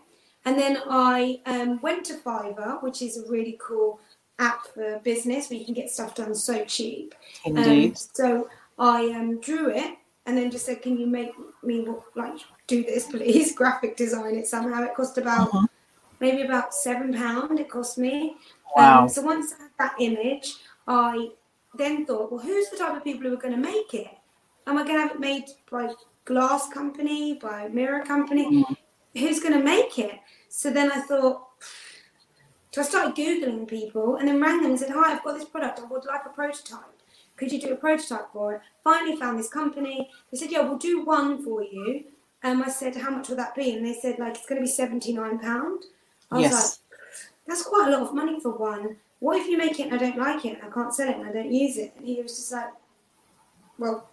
[0.45, 4.01] and then I um, went to Fiverr, which is a really cool
[4.41, 7.15] app for business where you can get stuff done so cheap.
[7.47, 7.97] Um, Indeed.
[7.99, 8.49] so
[8.79, 9.97] I um, drew it
[10.27, 11.31] and then just said, "Can you make
[11.63, 11.87] me
[12.17, 12.35] like
[12.67, 13.55] do this, please?
[13.55, 15.69] Graphic design it somehow." It cost about Mhm.
[16.21, 17.61] maybe about seven pound.
[17.61, 18.37] It cost me.
[18.77, 19.03] Wow.
[19.03, 20.55] Um, so once I had that image,
[20.87, 21.31] I
[21.77, 24.11] then thought, well, who's the type of people who are going to make it?
[24.67, 25.93] Am I going to have it made by
[26.25, 28.65] glass company, by mirror company?
[28.65, 28.77] Mm.
[29.15, 30.19] Who's going to make it?
[30.49, 31.49] So then I thought,
[32.73, 35.45] so I started Googling people and then rang them and said, Hi, I've got this
[35.45, 35.81] product.
[35.81, 36.81] I would like a prototype.
[37.37, 38.61] Could you do a prototype for it?
[38.83, 40.09] Finally found this company.
[40.31, 42.05] They said, Yeah, we'll do one for you.
[42.43, 43.75] Um, I said, How much will that be?
[43.75, 45.41] And they said, like, it's going to be £79.
[46.31, 46.81] I was Yes.
[47.47, 48.97] That's quite a lot of money for one.
[49.21, 51.17] What if you make it and I don't like it and I can't sell it
[51.17, 51.95] and I don't use it?
[51.97, 52.71] And he was just like,
[53.79, 54.09] Well,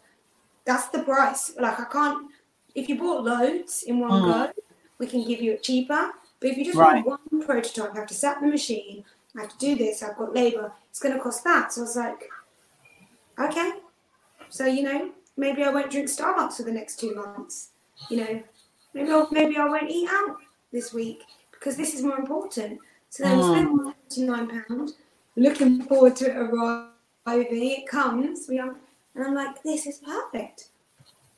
[0.65, 1.53] that's the price.
[1.59, 2.29] Like, I can't,
[2.75, 4.25] if you bought loads in one Mm.
[4.25, 4.51] go,
[4.99, 6.11] we can give you it cheaper.
[6.39, 7.05] But if you just Right.
[7.05, 9.05] want one prototype, I have to set the machine,
[9.37, 11.71] I have to do this, I've got labour, it's going to cost that.
[11.71, 12.31] So I was like,
[13.39, 13.71] okay.
[14.49, 17.69] So, you know, maybe I won't drink Starbucks for the next two months.
[18.09, 18.43] You know,
[18.93, 20.37] maybe I'll, maybe I won't eat out
[20.71, 22.79] this week because this is more important.
[23.11, 24.93] So then we spent £79,
[25.35, 26.87] looking forward to it arriving.
[27.25, 28.73] It comes, we are,
[29.15, 30.69] and I'm like, this is perfect.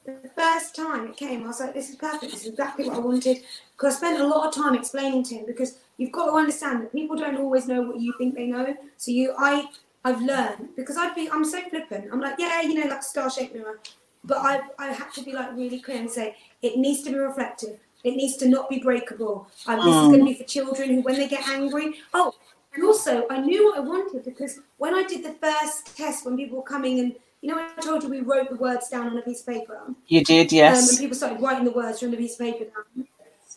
[0.05, 2.31] The first time it came, I was like, this is perfect.
[2.31, 3.37] This is exactly what I wanted.
[3.71, 6.83] Because I spent a lot of time explaining to him because you've got to understand
[6.83, 8.75] that people don't always know what you think they know.
[8.97, 9.67] So you, I,
[10.05, 12.09] I've learned because I'd be, I'm so flippant.
[12.11, 13.79] I'm like, yeah, you know, like star shaped mirror.
[14.23, 17.17] But I, I had to be like really clear and say it needs to be
[17.17, 17.79] reflective.
[18.03, 19.47] It needs to not be breakable.
[19.65, 20.11] Um, this is Mm.
[20.11, 22.33] going to be for children who, when they get angry, oh,
[22.73, 26.35] and also I knew what I wanted because when I did the first test, when
[26.35, 29.17] people were coming and you know, I told you we wrote the words down on
[29.17, 29.77] a piece of paper.
[30.07, 30.89] You did, Um, yes.
[30.89, 33.05] and people started writing the words from the piece of paper down.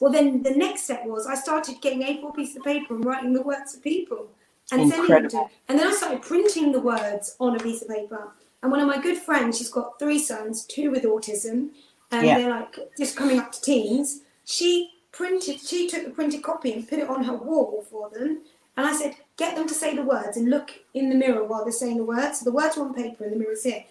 [0.00, 3.32] Well, then the next step was I started getting A4 pieces of paper and writing
[3.32, 4.28] the words to people
[4.72, 5.24] and sending them to.
[5.24, 5.50] Incredible.
[5.68, 8.32] And then I started printing the words on a piece of paper.
[8.62, 11.70] And one of my good friends, she's got three sons, two with autism,
[12.10, 12.38] and Yeah.
[12.38, 14.22] they're like just coming up to teens.
[14.46, 18.42] She printed, she took the printed copy and put it on her wall for them.
[18.76, 21.64] And I said, get them to say the words and look in the mirror while
[21.64, 22.38] they're saying the words.
[22.38, 23.84] So the words are on paper and the mirror's here.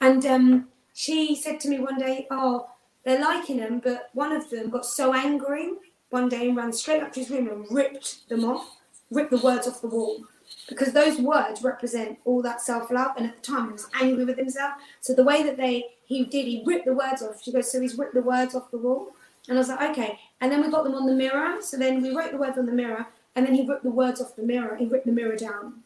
[0.00, 2.70] And um, she said to me one day, oh,
[3.04, 5.72] they're liking them, but one of them got so angry
[6.10, 8.78] one day and ran straight up to his room and ripped them off,
[9.10, 10.24] ripped the words off the wall.
[10.68, 14.38] Because those words represent all that self-love, and at the time he was angry with
[14.38, 14.74] himself.
[15.00, 17.42] So the way that they he did, he ripped the words off.
[17.42, 19.12] She goes, so he's ripped the words off the wall,
[19.48, 20.18] and I was like, okay.
[20.40, 21.56] And then we got them on the mirror.
[21.60, 24.20] So then we wrote the words on the mirror, and then he ripped the words
[24.20, 24.76] off the mirror.
[24.76, 25.82] He ripped the mirror down.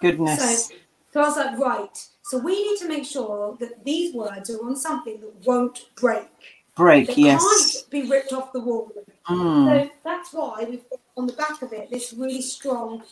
[0.00, 0.68] Goodness.
[0.68, 0.74] So,
[1.12, 2.06] so I was like, right.
[2.22, 6.28] So we need to make sure that these words are on something that won't break.
[6.76, 7.42] Break, They yes.
[7.42, 8.92] can't be ripped off the wall.
[9.28, 9.84] Mm.
[9.84, 13.02] So that's why we've got on the back of it this really strong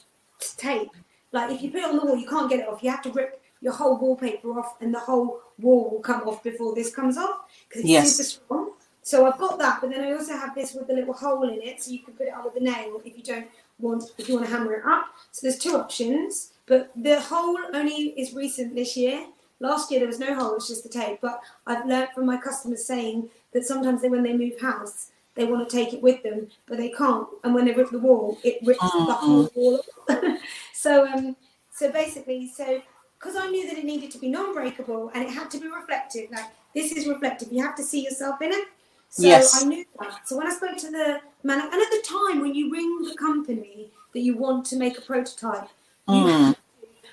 [0.57, 0.90] tape.
[1.32, 2.82] Like if you put it on the wall, you can't get it off.
[2.82, 6.44] You have to rip your whole wallpaper off, and the whole wall will come off
[6.44, 8.16] before this comes off because it's Yes.
[8.16, 8.72] super strong.
[9.07, 11.62] So I've got that, but then I also have this with the little hole in
[11.62, 13.46] it, so you can put it up with a nail if you don't
[13.78, 15.04] want if you want to hammer it up.
[15.30, 19.24] So there's two options, but the hole only is recent this year.
[19.61, 21.20] Last year there was no hole; it's just the tape.
[21.22, 25.44] But I've learned from my customers saying that sometimes they, when they move house, they
[25.44, 27.28] want to take it with them, but they can't.
[27.44, 29.84] And when they rip the wall, it rips the whole wall.
[30.09, 30.38] off.
[30.74, 31.36] so, um,
[31.70, 32.82] so basically, so
[33.20, 36.28] because I knew that it needed to be non-breakable and it had to be reflective.
[36.32, 37.52] Like this is reflective.
[37.52, 38.66] You have to see yourself in it.
[39.11, 39.62] So Yes.
[39.62, 40.28] I knew that.
[40.28, 43.14] So when I spoke to the man, and at the time when you ring the
[43.16, 45.68] company that you want to make a prototype,
[46.09, 46.46] you Mm.
[46.48, 46.59] have to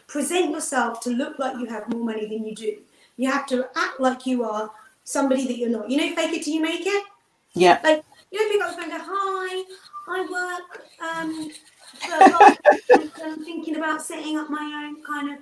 [0.08, 2.78] present yourself to look like you have more money than you do.
[3.18, 4.72] You have to act like you are
[5.04, 5.90] somebody that you're not.
[5.90, 7.04] You know, fake it till you make it.
[7.54, 7.80] Yeah.
[7.84, 9.64] Like you know, pick up the phone and go, "Hi,
[10.08, 10.70] I work
[11.00, 11.50] um,
[12.00, 12.58] for a lot
[12.90, 15.38] and I'm thinking about setting up my own kind of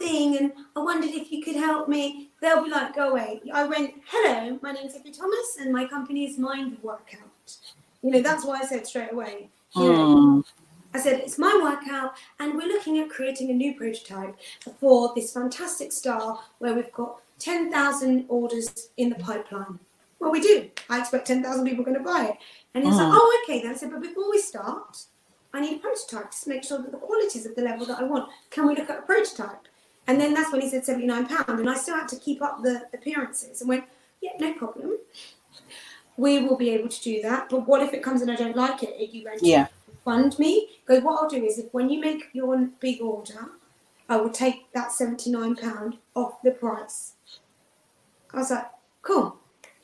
[0.00, 3.62] thing, and I wondered if you could help me." They'll be like, "Go away." I
[3.72, 7.48] went, "Hello, my name's Ife Thomas, and my company is Mind Workout."
[8.02, 9.50] You know, that's why I said straight away.
[9.76, 10.44] You know, Mm.
[10.92, 14.34] I said, it's my workout, and we're looking at creating a new prototype
[14.80, 19.78] for this fantastic star where we've got 10,000 orders in the pipeline.
[20.18, 20.68] Well, we do.
[20.88, 22.36] I expect 10,000 people are going to buy it.
[22.74, 22.98] And he's Mm.
[22.98, 23.70] like, oh, okay then.
[23.70, 25.04] I said, but before we start,
[25.54, 28.00] I need a prototype to make sure that the quality is at the level that
[28.00, 28.28] I want.
[28.50, 29.68] Can we look at a prototype?
[30.10, 31.28] And then that's when he said £79.
[31.60, 33.84] And I still had to keep up the appearances and went,
[34.20, 34.96] yeah, no problem.
[36.16, 37.48] We will be able to do that.
[37.48, 38.96] But what if it comes and I don't like it?
[39.00, 39.68] Are you going to Yeah.
[40.04, 40.68] fund me.
[40.84, 43.50] Because what I'll do is, if when you make your big order,
[44.08, 47.12] I will take that seventy nine pound off the price.
[48.34, 48.68] I was like,
[49.02, 49.36] cool.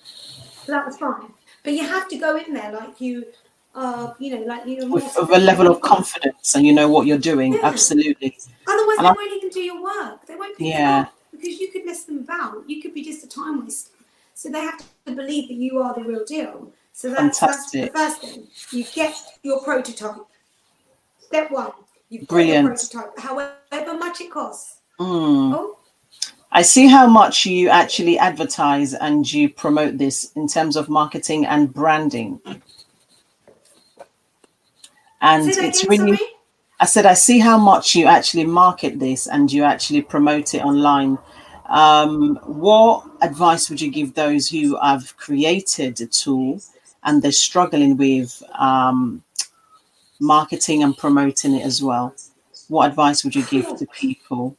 [0.03, 1.33] So that was fine.
[1.62, 3.27] But you have to go in there like you
[4.18, 7.07] you know, like you know, With, with a level of confidence and you know what
[7.07, 7.53] you're doing.
[7.55, 7.61] Yeah.
[7.64, 8.37] Absolutely.
[8.66, 10.27] Otherwise, And they I- won't even do your work.
[10.27, 11.01] They won't pick Yeah.
[11.01, 12.64] up because you could mess them about.
[12.68, 13.91] You could be just a time waster.
[14.35, 16.72] So they have to believe that you are the real deal.
[16.93, 18.47] So that's, that's the first thing.
[18.70, 20.16] You get your prototype.
[21.18, 21.72] Step one.
[22.09, 22.66] You've Brilliant.
[22.66, 24.81] prototype, however much it costs.
[25.01, 25.55] Mm.
[25.55, 25.79] Oh.
[26.53, 31.45] I see how much you actually advertise and you promote this in terms of marketing
[31.45, 32.41] and branding.
[35.20, 36.18] And it's really.
[36.78, 40.62] I said, I see how much you actually market this and you actually promote it
[40.62, 41.18] online.
[41.70, 46.60] Um, what advice would you give those who have created a tool
[47.02, 49.22] and they're struggling with um,
[50.20, 52.14] marketing and promoting it as well?
[52.68, 54.56] What advice would you give to people?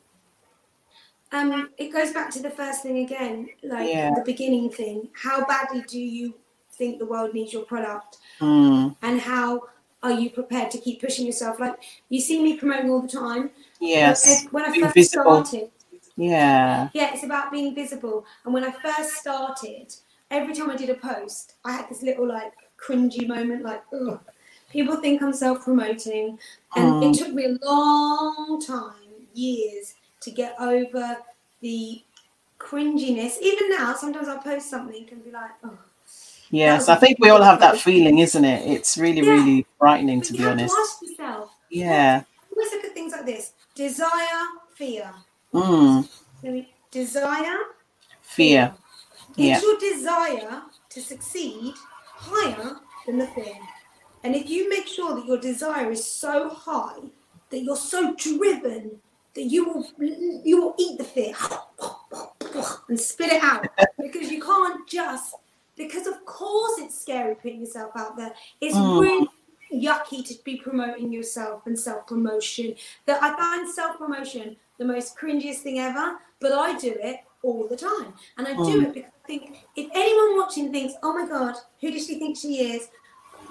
[1.32, 4.14] Um, it goes back to the first thing again, like yeah.
[4.16, 5.10] the beginning thing.
[5.14, 6.34] How badly do you
[6.72, 8.18] think the world needs your product?
[8.40, 8.96] Mm.
[9.02, 9.64] And how
[10.08, 11.60] are you prepared to keep pushing yourself?
[11.60, 11.76] Like
[12.10, 13.52] you see me promoting all the time.
[13.80, 14.48] Yes.
[14.52, 15.70] When I first started.
[16.16, 16.90] Yeah.
[16.94, 18.26] Yeah, it's about being visible.
[18.44, 19.94] And when I first started,
[20.32, 24.20] every time I did a post, I had this little like cringy moment, like, ugh.
[24.72, 26.38] People think I'm self promoting.
[26.76, 27.12] And mm.
[27.12, 31.18] it took me a long time, years, to get over
[31.62, 32.02] the
[32.60, 33.40] cringiness.
[33.42, 35.78] Even now, sometimes I'll post something and be like, oh,
[36.50, 38.70] Yes, I think we all have that feeling, isn't it?
[38.70, 39.32] It's really, yeah.
[39.32, 40.76] really frightening but to be honest.
[41.00, 42.24] To yourself, yeah.
[42.52, 44.44] Always look at things like this: desire,
[44.76, 45.14] fear.
[45.54, 46.08] Mm.
[46.92, 47.58] Desire,
[48.22, 48.74] fear.
[49.36, 49.58] Yeah.
[49.58, 51.74] Is your desire to succeed
[52.16, 53.58] higher than the fear?
[54.24, 57.00] And if you make sure that your desire is so high
[57.50, 59.00] that you're so driven
[59.36, 59.86] that you will
[60.44, 61.34] you will eat the fear
[62.90, 63.68] and spit it out
[64.02, 65.36] because you can't just
[65.78, 68.34] because of course it's scary putting yourself out there.
[68.60, 69.02] It's mm.
[69.02, 69.28] really
[69.74, 72.76] yucky to be promoting yourself and self promotion.
[73.06, 77.68] That I find self promotion the most cringiest thing ever, but I do it all
[77.68, 78.72] the time, and I mm.
[78.72, 82.20] do it because I think if anyone watching thinks, "Oh my God, who does she
[82.20, 82.90] think she is?"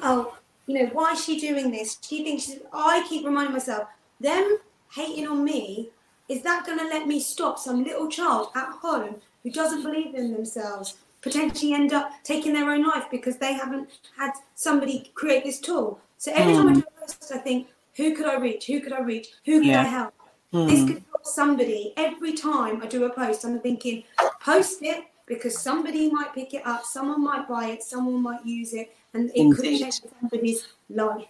[0.03, 1.99] Oh, you know, why is she doing this?
[2.03, 2.61] She thinks she's.
[2.73, 3.89] I keep reminding myself,
[4.21, 4.59] them
[4.93, 5.91] hating on me
[6.29, 10.15] is that going to let me stop some little child at home who doesn't believe
[10.15, 10.97] in themselves
[11.27, 15.99] potentially end up taking their own life because they haven't had somebody create this tool.
[16.19, 16.57] So every mm.
[16.57, 16.81] time I hmm.
[16.81, 18.67] do a post, I think, who could I reach?
[18.67, 19.29] Who could I reach?
[19.45, 19.81] Who could yeah.
[19.81, 20.15] I help?
[20.53, 20.69] Mm.
[20.69, 21.93] This could help somebody.
[21.97, 24.05] Every time I do a post, I'm thinking,
[24.41, 28.73] post it because somebody might pick it up, someone might buy it, someone might use
[28.73, 29.57] it, and it Indeed.
[29.57, 31.27] could change somebody's life.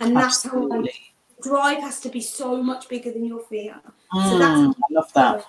[0.00, 0.92] And that's Absolutely.
[1.42, 3.80] how drive has to be so much bigger than your fear.
[4.12, 4.70] Mm, so that's hmm.
[4.70, 5.46] I love that.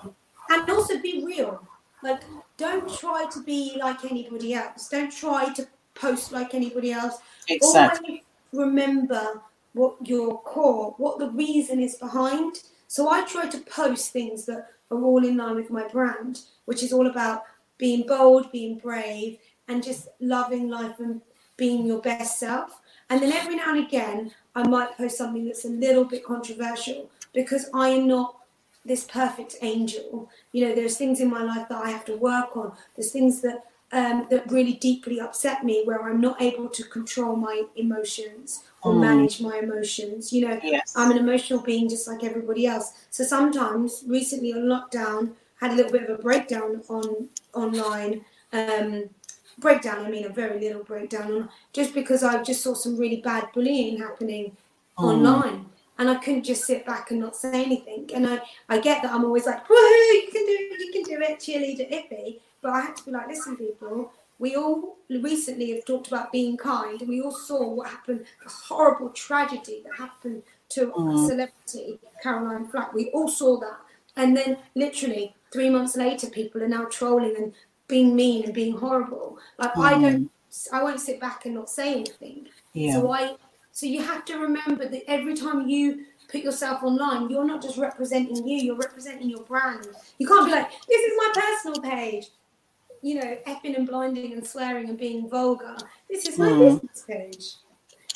[0.49, 1.67] And also be real.
[2.03, 2.21] Like
[2.57, 4.89] don't try to be like anybody else.
[4.89, 7.17] Don't try to post like anybody else.
[7.47, 8.23] Exactly.
[8.53, 9.41] Always remember
[9.73, 12.63] what your core, what the reason is behind.
[12.87, 16.83] So I try to post things that are all in line with my brand, which
[16.83, 17.43] is all about
[17.77, 19.37] being bold, being brave,
[19.67, 21.21] and just loving life and
[21.55, 22.81] being your best self.
[23.09, 27.09] And then every now and again, I might post something that's a little bit controversial
[27.33, 28.40] because I am not
[28.85, 30.29] this perfect angel.
[30.51, 32.73] You know, there's things in my life that I have to work on.
[32.95, 37.35] There's things that um, that really deeply upset me where I'm not able to control
[37.35, 39.01] my emotions or mm.
[39.01, 40.31] manage my emotions.
[40.31, 40.93] You know, yes.
[40.95, 42.93] I'm an emotional being just like everybody else.
[43.09, 48.25] So sometimes, recently on lockdown, had a little bit of a breakdown on online.
[48.53, 49.09] Um,
[49.59, 53.21] breakdown, I mean a very little breakdown, on, just because I just saw some really
[53.21, 54.55] bad bullying happening
[54.97, 55.03] mm.
[55.03, 55.65] online
[56.01, 58.09] and I couldn't just sit back and not say anything.
[58.15, 61.03] And I, I get that I'm always like, woohoo, you can do it, you can
[61.03, 62.41] do it, cheerleader Ife.
[62.59, 66.57] But I had to be like, listen, people, we all recently have talked about being
[66.57, 71.27] kind, and we all saw what happened, the horrible tragedy that happened to mm.
[71.27, 72.93] celebrity, Caroline Flack.
[72.95, 73.77] We all saw that.
[74.15, 77.53] And then literally three months later, people are now trolling and
[77.87, 79.37] being mean and being horrible.
[79.59, 79.83] Like mm.
[79.83, 80.31] I don't.
[80.73, 82.47] I won't sit back and not say anything.
[82.73, 82.95] Yeah.
[82.95, 83.35] So I
[83.71, 87.77] so you have to remember that every time you put yourself online, you're not just
[87.77, 89.87] representing you, you're representing your brand.
[90.17, 92.27] You can't be like, this is my personal page,
[93.01, 95.77] you know, effing and blinding and swearing and being vulgar.
[96.09, 96.59] This is my mm.
[96.59, 97.55] business page.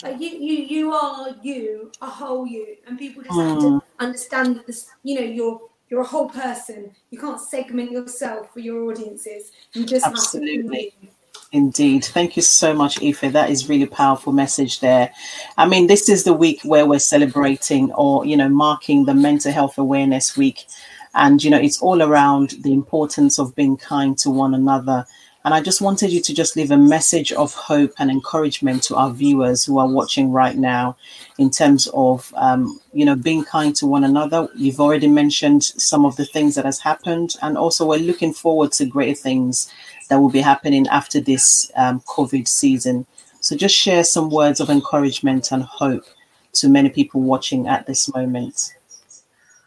[0.03, 3.49] Like you, you, you are you, a whole you, and people just mm.
[3.49, 3.77] have to hmm.
[3.99, 6.91] understand that this, you know, you're you're a whole person.
[7.11, 9.51] You can't segment yourself for your audiences.
[9.73, 10.93] You just Absolutely.
[11.01, 11.15] have to.
[11.55, 12.03] Indeed.
[12.03, 13.21] Thank you so much, Ife.
[13.31, 15.11] That is really powerful message there.
[15.57, 19.53] I mean, this is the week where we're celebrating or, you know, marking the Mental
[19.53, 20.65] Health Awareness Week.
[21.13, 25.05] And, you know, it's all around the importance of being kind to one another
[25.45, 28.95] And I just wanted you to just leave a message of hope and encouragement to
[28.95, 30.97] our viewers who are watching right now
[31.37, 34.49] in terms of, um, you know, being kind to one another.
[34.55, 37.35] You've already mentioned some of the things that has happened.
[37.43, 39.71] And also we're looking forward to greater things
[40.09, 43.05] that will be happening after this um, COVID season.
[43.39, 46.05] So just share some words of encouragement and hope
[46.53, 48.75] to many people watching at this moment.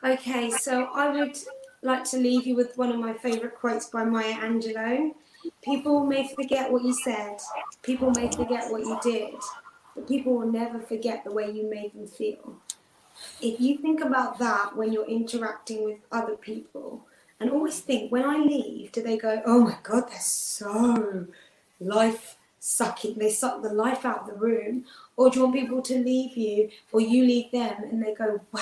[0.05, 1.37] Okay, so I would
[1.83, 5.13] like to leave you with one of my favorite quotes by Maya Angelou.
[5.63, 7.39] People may forget what you said,
[7.83, 9.35] people may forget what you did,
[9.95, 12.57] but people will never forget the way you made them feel.
[13.41, 17.05] If you think about that when you're interacting with other people,
[17.41, 21.27] and always think when I leave, do they go, oh my God, they're so
[21.81, 24.85] life sucking, they suck the life out of the room?
[25.17, 28.41] Or do you want people to leave you, or you leave them, and they go,
[28.53, 28.61] wow,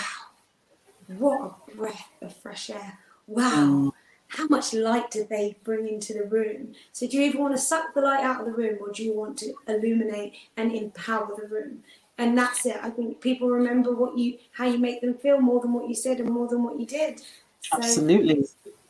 [1.18, 2.98] what a breath of fresh air.
[3.26, 3.92] Wow, mm
[4.28, 6.74] how much light did they bring into the room?
[6.92, 9.04] So do you even want to suck the light out of the room or do
[9.04, 11.82] you want to illuminate and empower the room?
[12.18, 12.76] And that's it.
[12.82, 15.94] I think people remember what you how you make them feel more than what you
[15.94, 17.20] said and more than what you did.
[17.70, 18.46] So Absolutely.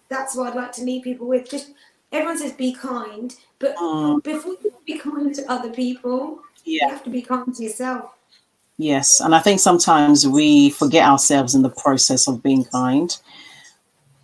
[0.09, 1.51] That's what I'd like to leave people with.
[1.51, 1.73] Just
[2.13, 4.23] everyone says be kind, but mm.
[4.23, 6.87] before you be kind to other people, yeah.
[6.87, 8.13] you have to be kind to yourself.
[8.79, 13.17] Yes, and I think sometimes we forget ourselves in the process of being kind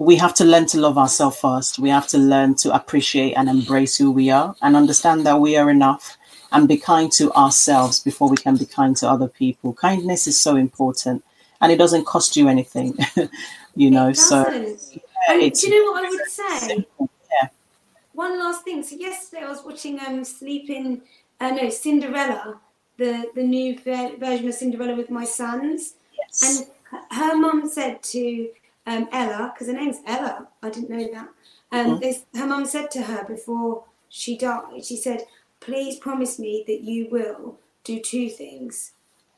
[0.02, 1.78] we have to learn to love ourselves first.
[1.78, 5.56] We have to learn to appreciate and embrace who we are and understand that we
[5.56, 6.18] are enough
[6.50, 9.72] and be kind to ourselves before we can be kind to other people.
[9.72, 11.24] Kindness is so important
[11.60, 12.98] and it doesn't cost you anything,
[13.74, 14.12] you know.
[14.12, 16.86] So, yeah, do you know what I would say?
[17.00, 17.48] Yeah.
[18.12, 18.82] One last thing.
[18.82, 21.02] So, yesterday I was watching um, Sleeping,
[21.40, 22.60] uh, no, Cinderella,
[22.96, 25.94] the, the new ver- version of Cinderella with my sons.
[26.18, 26.42] Yes.
[26.90, 28.50] And her mum said to
[28.86, 30.48] um, Ella, because her name's Ella.
[30.62, 31.28] I didn't know that.
[31.70, 32.38] Um, mm-hmm.
[32.38, 35.22] Her mum said to her before she died, she said,
[35.60, 38.92] "Please promise me that you will do two things: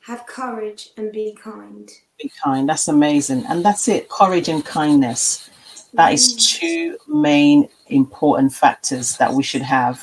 [0.07, 1.90] have courage and be kind."
[2.20, 2.68] Be kind.
[2.68, 4.09] That's amazing, and that's it.
[4.09, 5.50] Courage and kindness.
[5.94, 6.14] That mm.
[6.14, 10.02] is two main important factors that we should have.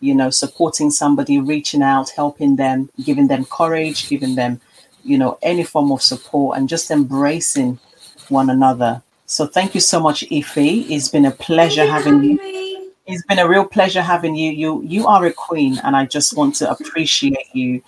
[0.00, 4.60] You know, supporting somebody, reaching out, helping them, giving them courage, giving them,
[5.02, 7.78] you know, any form of support, and just embracing
[8.28, 9.02] one another.
[9.26, 10.56] So thank you so much, Ife.
[10.56, 12.36] It's been a pleasure having you.
[12.36, 12.90] Me.
[13.06, 14.52] It's been a real pleasure having you.
[14.52, 17.82] You you are a queen, and I just want to appreciate you,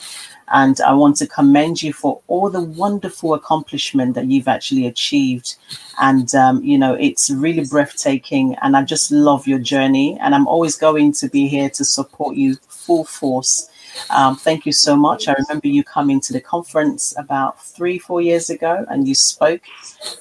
[0.50, 5.56] and I want to commend you for all the wonderful accomplishment that you've actually achieved.
[6.00, 10.18] And um, you know, it's really breathtaking, and I just love your journey.
[10.20, 13.70] And I'm always going to be here to support you full force
[14.10, 15.28] um, thank you so much.
[15.28, 19.62] I remember you coming to the conference about three, four years ago and you spoke,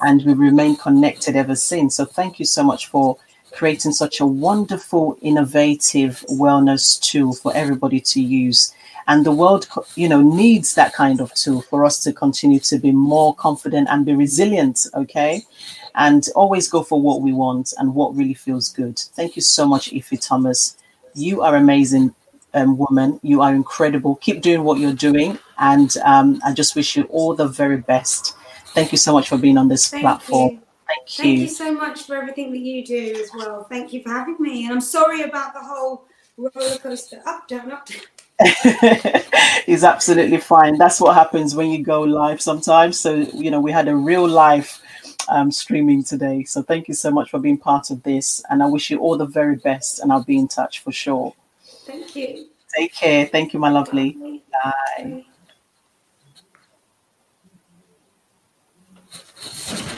[0.02, 1.96] and we remain connected ever since.
[1.96, 3.16] So thank you so much for
[3.52, 8.74] creating such a wonderful, innovative wellness tool for everybody to use.
[9.08, 12.78] And the world, you know, needs that kind of tool for us to continue to
[12.78, 14.86] be more confident and be resilient.
[14.94, 15.44] Okay.
[15.94, 18.98] And always go for what we want and what really feels good.
[18.98, 20.76] Thank you so much, Ife Thomas.
[21.14, 22.14] You are amazing
[22.54, 23.18] um, woman.
[23.22, 24.16] You are incredible.
[24.16, 25.38] Keep doing what you're doing.
[25.58, 28.36] And um, I just wish you all the very best.
[28.68, 30.50] Thank you so much for being on this Thank platform.
[30.50, 30.60] You.
[30.86, 31.24] Thank you.
[31.24, 33.64] Thank you so much for everything that you do as well.
[33.64, 34.64] Thank you for having me.
[34.64, 38.00] And I'm sorry about the whole roller coaster up, down, up, down.
[39.66, 40.78] is absolutely fine.
[40.78, 42.98] That's what happens when you go live sometimes.
[42.98, 44.80] So, you know, we had a real life
[45.28, 46.44] um, streaming today.
[46.44, 48.42] So, thank you so much for being part of this.
[48.50, 50.00] And I wish you all the very best.
[50.00, 51.34] And I'll be in touch for sure.
[51.86, 52.46] Thank you.
[52.76, 53.26] Take care.
[53.26, 54.40] Thank you, my lovely.
[54.52, 55.24] Bye.
[59.68, 59.96] Bye.